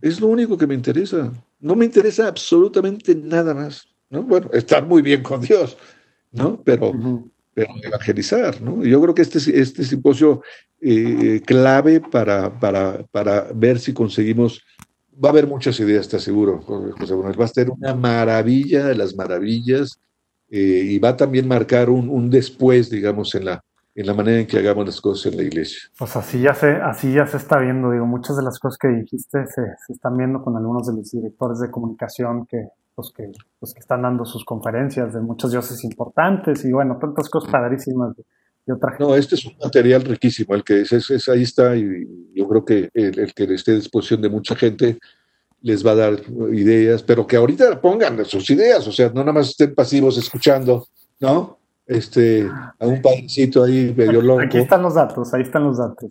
Es 0.00 0.20
lo 0.20 0.28
único 0.28 0.56
que 0.56 0.66
me 0.66 0.74
interesa. 0.74 1.32
No 1.60 1.74
me 1.74 1.84
interesa 1.84 2.28
absolutamente 2.28 3.14
nada 3.14 3.54
más. 3.54 3.86
¿no? 4.10 4.22
Bueno, 4.22 4.48
estar 4.52 4.86
muy 4.86 5.02
bien 5.02 5.22
con 5.22 5.40
Dios, 5.40 5.76
¿no? 6.32 6.62
Pero, 6.62 6.92
pero 7.58 7.74
evangelizar, 7.82 8.62
¿no? 8.62 8.84
Yo 8.84 9.00
creo 9.02 9.14
que 9.14 9.22
este, 9.22 9.38
este 9.60 9.82
simposio 9.82 10.42
eh, 10.80 11.42
clave 11.44 12.00
para, 12.00 12.56
para, 12.60 13.02
para 13.10 13.48
ver 13.52 13.80
si 13.80 13.92
conseguimos 13.92 14.62
va 15.12 15.30
a 15.30 15.32
haber 15.32 15.48
muchas 15.48 15.80
ideas, 15.80 16.08
te 16.08 16.18
aseguro, 16.18 16.60
José 16.60 17.16
Manuel. 17.16 17.40
Va 17.40 17.46
a 17.46 17.48
ser 17.48 17.68
una 17.70 17.92
maravilla 17.96 18.86
de 18.86 18.94
las 18.94 19.16
maravillas 19.16 19.98
eh, 20.48 20.82
y 20.84 21.00
va 21.00 21.08
a 21.08 21.16
también 21.16 21.48
marcar 21.48 21.90
un, 21.90 22.08
un, 22.08 22.30
después, 22.30 22.90
digamos, 22.90 23.34
en 23.34 23.46
la, 23.46 23.64
en 23.96 24.06
la 24.06 24.14
manera 24.14 24.38
en 24.38 24.46
que 24.46 24.58
hagamos 24.58 24.86
las 24.86 25.00
cosas 25.00 25.32
en 25.32 25.38
la 25.38 25.42
iglesia. 25.42 25.80
Pues 25.98 26.14
así 26.14 26.40
ya 26.40 26.54
se, 26.54 26.70
así 26.70 27.12
ya 27.12 27.26
se 27.26 27.38
está 27.38 27.58
viendo, 27.58 27.90
digo, 27.90 28.06
muchas 28.06 28.36
de 28.36 28.44
las 28.44 28.60
cosas 28.60 28.78
que 28.78 28.86
dijiste 28.86 29.44
se, 29.48 29.62
se 29.84 29.92
están 29.92 30.16
viendo 30.16 30.44
con 30.44 30.56
algunos 30.56 30.86
de 30.86 30.94
los 30.94 31.10
directores 31.10 31.58
de 31.58 31.72
comunicación 31.72 32.46
que, 32.46 32.68
pues 32.98 33.12
que, 33.14 33.30
pues 33.60 33.72
que 33.72 33.78
están 33.78 34.02
dando 34.02 34.24
sus 34.24 34.44
conferencias 34.44 35.14
de 35.14 35.20
muchas 35.20 35.52
dioses 35.52 35.84
importantes 35.84 36.64
y 36.64 36.72
bueno, 36.72 36.98
tantas 37.00 37.30
cosas 37.30 37.52
padrísimas. 37.52 38.16
Y 38.66 38.72
otra 38.72 38.96
no, 38.98 39.14
este 39.14 39.36
es 39.36 39.46
un 39.46 39.54
material 39.62 40.02
riquísimo, 40.02 40.54
el 40.56 40.64
que 40.64 40.80
es, 40.80 40.92
es, 40.92 41.28
ahí 41.28 41.42
está 41.42 41.76
y 41.76 42.32
yo 42.34 42.48
creo 42.48 42.64
que 42.64 42.90
el, 42.92 43.16
el, 43.20 43.32
que 43.34 43.44
esté 43.54 43.70
a 43.70 43.76
disposición 43.76 44.20
de 44.20 44.28
mucha 44.28 44.56
gente 44.56 44.98
les 45.60 45.86
va 45.86 45.92
a 45.92 45.94
dar 45.94 46.20
ideas, 46.52 47.04
pero 47.04 47.24
que 47.24 47.36
ahorita 47.36 47.80
pongan 47.80 48.24
sus 48.24 48.50
ideas, 48.50 48.84
o 48.88 48.92
sea, 48.92 49.10
no 49.10 49.20
nada 49.20 49.32
más 49.32 49.50
estén 49.50 49.76
pasivos 49.76 50.18
escuchando, 50.18 50.88
¿no? 51.20 51.58
este, 51.88 52.46
a 52.78 52.86
un 52.86 53.00
padrecito 53.00 53.64
ahí 53.64 53.94
medio 53.96 54.20
loco. 54.20 54.42
Aquí 54.42 54.58
están 54.58 54.82
los 54.82 54.94
datos, 54.94 55.32
ahí 55.34 55.42
están 55.42 55.64
los 55.64 55.78
datos. 55.78 56.10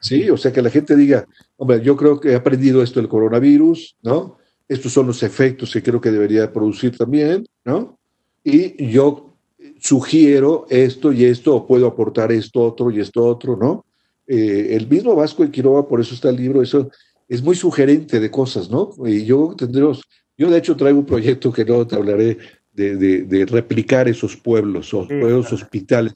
Sí, 0.00 0.28
o 0.28 0.36
sea, 0.36 0.52
que 0.52 0.62
la 0.62 0.70
gente 0.70 0.96
diga, 0.96 1.24
hombre, 1.56 1.80
yo 1.80 1.96
creo 1.96 2.20
que 2.20 2.32
he 2.32 2.34
aprendido 2.34 2.82
esto 2.82 3.00
del 3.00 3.08
coronavirus, 3.08 3.96
¿no? 4.02 4.37
Estos 4.68 4.92
son 4.92 5.06
los 5.06 5.22
efectos 5.22 5.72
que 5.72 5.82
creo 5.82 6.00
que 6.00 6.10
debería 6.10 6.52
producir 6.52 6.96
también, 6.96 7.46
¿no? 7.64 7.98
Y 8.44 8.90
yo 8.90 9.34
sugiero 9.80 10.66
esto 10.68 11.12
y 11.12 11.24
esto, 11.24 11.54
o 11.54 11.66
puedo 11.66 11.86
aportar 11.86 12.32
esto 12.32 12.62
otro 12.62 12.90
y 12.90 13.00
esto 13.00 13.24
otro, 13.24 13.56
¿no? 13.56 13.84
Eh, 14.26 14.76
el 14.76 14.86
mismo 14.88 15.14
Vasco 15.14 15.42
de 15.42 15.50
Quiroga, 15.50 15.88
por 15.88 16.00
eso 16.00 16.14
está 16.14 16.28
el 16.28 16.36
libro, 16.36 16.62
eso 16.62 16.90
es 17.28 17.42
muy 17.42 17.56
sugerente 17.56 18.20
de 18.20 18.30
cosas, 18.30 18.70
¿no? 18.70 18.90
Y 19.06 19.24
yo 19.24 19.54
tendremos, 19.56 20.02
yo 20.36 20.50
de 20.50 20.58
hecho 20.58 20.76
traigo 20.76 20.98
un 20.98 21.06
proyecto 21.06 21.52
que 21.52 21.64
no 21.64 21.86
te 21.86 21.96
hablaré 21.96 22.38
de, 22.72 23.46
replicar 23.50 24.08
esos 24.08 24.36
pueblos, 24.36 24.92
o 24.94 25.06
pueblos 25.08 25.52
hospitales 25.52 26.14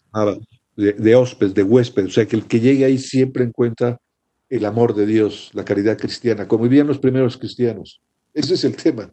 de, 0.76 0.92
de 0.92 1.14
hóspedes, 1.14 1.54
de 1.54 1.62
huéspedes, 1.62 2.10
o 2.10 2.12
sea, 2.12 2.26
que 2.26 2.36
el 2.36 2.46
que 2.46 2.60
llegue 2.60 2.84
ahí 2.84 2.98
siempre 2.98 3.44
encuentra 3.44 3.98
el 4.48 4.64
amor 4.66 4.94
de 4.94 5.06
Dios, 5.06 5.50
la 5.54 5.64
caridad 5.64 5.98
cristiana, 5.98 6.46
como 6.46 6.64
vivían 6.64 6.86
los 6.86 6.98
primeros 6.98 7.38
cristianos. 7.38 8.00
Ese 8.34 8.54
es 8.54 8.64
el 8.64 8.76
tema. 8.76 9.10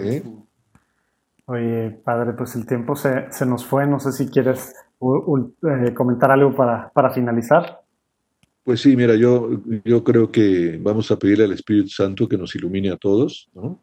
¿eh? 0.00 0.22
Oye, 1.46 1.90
padre, 2.04 2.32
pues 2.32 2.54
el 2.56 2.66
tiempo 2.66 2.94
se, 2.96 3.26
nos 3.46 3.64
fue. 3.64 3.86
No 3.86 3.98
sé 4.00 4.12
si 4.12 4.28
quieres 4.28 4.74
eh, 5.00 5.94
comentar 5.94 6.30
algo 6.30 6.54
para, 6.54 6.90
para 6.90 7.10
finalizar. 7.10 7.80
Pues 8.64 8.80
sí, 8.80 8.96
mira, 8.96 9.16
yo, 9.16 9.50
yo 9.84 10.04
creo 10.04 10.30
que 10.30 10.78
vamos 10.80 11.10
a 11.10 11.18
pedirle 11.18 11.44
al 11.44 11.52
Espíritu 11.52 11.88
Santo 11.88 12.28
que 12.28 12.38
nos 12.38 12.54
ilumine 12.54 12.90
a 12.90 12.96
todos, 12.96 13.50
¿no? 13.54 13.80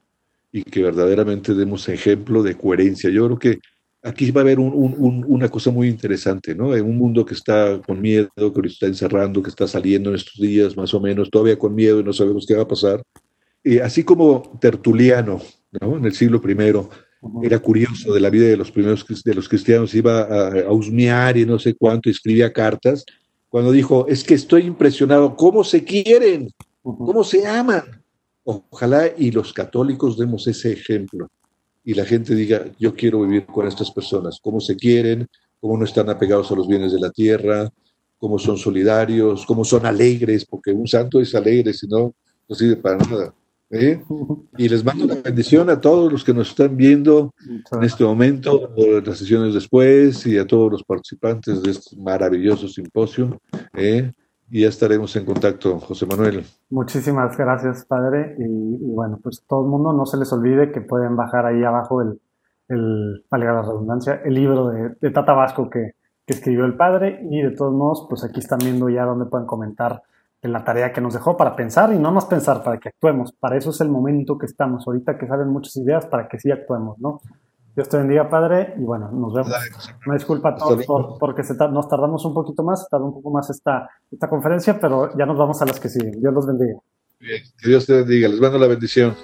y 0.51 0.63
que 0.63 0.81
verdaderamente 0.81 1.53
demos 1.53 1.87
ejemplo 1.89 2.43
de 2.43 2.55
coherencia. 2.57 3.09
Yo 3.09 3.25
creo 3.25 3.39
que 3.39 3.59
aquí 4.01 4.31
va 4.31 4.41
a 4.41 4.43
haber 4.43 4.59
una 4.59 5.49
cosa 5.49 5.71
muy 5.71 5.87
interesante, 5.87 6.55
¿no? 6.55 6.75
En 6.75 6.85
un 6.85 6.97
mundo 6.97 7.25
que 7.25 7.33
está 7.33 7.79
con 7.85 8.01
miedo, 8.01 8.29
que 8.35 8.67
está 8.67 8.87
encerrando, 8.87 9.43
que 9.43 9.49
está 9.49 9.67
saliendo 9.67 10.09
en 10.09 10.15
estos 10.15 10.35
días 10.35 10.75
más 10.75 10.93
o 10.93 10.99
menos, 10.99 11.29
todavía 11.29 11.59
con 11.59 11.75
miedo 11.75 11.99
y 11.99 12.03
no 12.03 12.13
sabemos 12.13 12.45
qué 12.47 12.55
va 12.55 12.63
a 12.63 12.67
pasar. 12.67 13.01
Y 13.69 13.79
así 13.79 14.03
como 14.03 14.57
Tertuliano, 14.59 15.39
¿no? 15.79 15.97
En 15.97 16.05
el 16.05 16.13
siglo 16.13 16.41
I, 16.43 17.45
era 17.45 17.59
curioso 17.59 18.13
de 18.13 18.19
la 18.19 18.29
vida 18.29 18.47
de 18.47 18.57
los 18.57 18.71
primeros 18.71 19.05
de 19.23 19.33
los 19.35 19.47
cristianos, 19.47 19.93
iba 19.93 20.21
a, 20.21 20.47
a 20.61 20.71
husmear 20.71 21.37
y 21.37 21.45
no 21.45 21.59
sé 21.59 21.75
cuánto, 21.75 22.09
escribía 22.09 22.51
cartas. 22.51 23.05
cuando 23.49 23.71
dijo, 23.71 24.07
es 24.07 24.23
que 24.23 24.33
estoy 24.33 24.63
impresionado, 24.63 25.35
¿cómo 25.35 25.63
se 25.63 25.83
quieren? 25.83 26.49
¿Cómo 26.81 27.23
se 27.23 27.45
aman? 27.45 27.83
Ojalá 28.43 29.11
y 29.15 29.29
los 29.29 29.53
católicos 29.53 30.17
demos 30.17 30.47
ese 30.47 30.71
ejemplo 30.71 31.29
y 31.83 31.93
la 31.93 32.05
gente 32.05 32.33
diga, 32.33 32.65
yo 32.79 32.95
quiero 32.95 33.21
vivir 33.21 33.45
con 33.45 33.67
estas 33.67 33.91
personas, 33.91 34.39
cómo 34.41 34.59
se 34.59 34.75
quieren, 34.75 35.27
cómo 35.59 35.77
no 35.77 35.85
están 35.85 36.09
apegados 36.09 36.51
a 36.51 36.55
los 36.55 36.67
bienes 36.67 36.91
de 36.91 36.99
la 36.99 37.11
tierra, 37.11 37.69
cómo 38.17 38.39
son 38.39 38.57
solidarios, 38.57 39.45
cómo 39.45 39.63
son 39.63 39.85
alegres, 39.85 40.45
porque 40.45 40.71
un 40.71 40.87
santo 40.87 41.21
es 41.21 41.35
alegre, 41.35 41.73
si 41.73 41.87
no, 41.87 42.15
no 42.47 42.55
sirve 42.55 42.75
para 42.75 42.97
nada. 42.97 43.33
¿Eh? 43.69 44.03
Y 44.57 44.69
les 44.69 44.83
mando 44.83 45.05
la 45.05 45.15
bendición 45.15 45.69
a 45.69 45.79
todos 45.79 46.11
los 46.11 46.23
que 46.23 46.33
nos 46.33 46.49
están 46.49 46.75
viendo 46.75 47.33
en 47.71 47.83
este 47.83 48.03
momento, 48.03 48.73
las 49.05 49.17
sesiones 49.17 49.53
después, 49.53 50.25
y 50.25 50.37
a 50.37 50.47
todos 50.47 50.71
los 50.71 50.83
participantes 50.83 51.61
de 51.61 51.71
este 51.71 51.95
maravilloso 51.97 52.67
simposio. 52.67 53.39
¿eh? 53.73 54.11
Y 54.51 54.61
ya 54.61 54.69
estaremos 54.69 55.15
en 55.15 55.25
contacto, 55.25 55.79
José 55.79 56.05
Manuel. 56.07 56.43
Muchísimas 56.69 57.37
gracias, 57.37 57.85
padre. 57.85 58.35
Y, 58.39 58.77
bueno, 58.93 59.19
pues 59.21 59.43
todo 59.47 59.63
el 59.63 59.69
mundo 59.69 59.93
no 59.93 60.05
se 60.05 60.17
les 60.17 60.31
olvide 60.33 60.71
que 60.71 60.81
pueden 60.81 61.15
bajar 61.15 61.45
ahí 61.45 61.63
abajo 61.63 62.01
el, 62.01 62.19
el 62.67 63.25
valga 63.29 63.53
la 63.53 63.61
redundancia, 63.61 64.21
el 64.25 64.33
libro 64.33 64.69
de, 64.69 65.11
Tata 65.11 65.33
Vasco 65.33 65.69
que, 65.69 65.93
que 66.25 66.33
escribió 66.33 66.65
el 66.65 66.75
padre. 66.75 67.19
Y 67.29 67.43
de 67.43 67.51
todos 67.51 67.73
modos, 67.73 68.07
pues 68.09 68.23
aquí 68.23 68.39
están 68.39 68.59
viendo 68.59 68.89
ya 68.89 69.05
donde 69.05 69.25
pueden 69.25 69.45
comentar 69.45 70.01
en 70.41 70.53
la 70.53 70.63
tarea 70.63 70.93
que 70.93 71.01
nos 71.01 71.13
dejó 71.13 71.35
para 71.35 71.55
pensar 71.55 71.93
y 71.93 71.99
no 71.99 72.11
más 72.11 72.25
pensar, 72.25 72.63
para 72.63 72.79
que 72.79 72.89
actuemos. 72.89 73.33
Para 73.33 73.57
eso 73.57 73.71
es 73.71 73.81
el 73.81 73.89
momento 73.89 74.37
que 74.37 74.45
estamos, 74.45 74.87
ahorita 74.87 75.17
que 75.17 75.27
salen 75.27 75.49
muchas 75.49 75.75
ideas, 75.77 76.05
para 76.05 76.27
que 76.27 76.39
sí 76.39 76.51
actuemos, 76.51 76.97
¿no? 76.99 77.21
Dios 77.75 77.87
te 77.87 77.97
bendiga, 77.97 78.29
Padre, 78.29 78.73
y 78.77 78.83
bueno, 78.83 79.09
nos 79.11 79.33
vemos. 79.33 79.53
Una 80.05 80.15
disculpa 80.15 80.49
a 80.49 80.55
todos 80.55 80.85
porque 81.19 81.43
se 81.43 81.53
nos 81.55 81.87
tardamos 81.87 82.25
un 82.25 82.33
poquito 82.33 82.63
más, 82.63 82.87
tardó 82.89 83.05
un 83.05 83.13
poco 83.13 83.31
más 83.31 83.49
esta, 83.49 83.89
esta 84.11 84.27
conferencia, 84.27 84.79
pero 84.79 85.15
ya 85.17 85.25
nos 85.25 85.37
vamos 85.37 85.61
a 85.61 85.65
las 85.65 85.79
que 85.79 85.87
siguen. 85.87 86.19
Dios 86.19 86.33
los 86.33 86.45
bendiga. 86.45 86.79
Bien, 87.19 87.41
que 87.57 87.69
Dios 87.69 87.85
te 87.85 87.93
bendiga, 87.93 88.27
les 88.27 88.39
mando 88.41 88.57
la 88.57 88.67
bendición. 88.67 89.15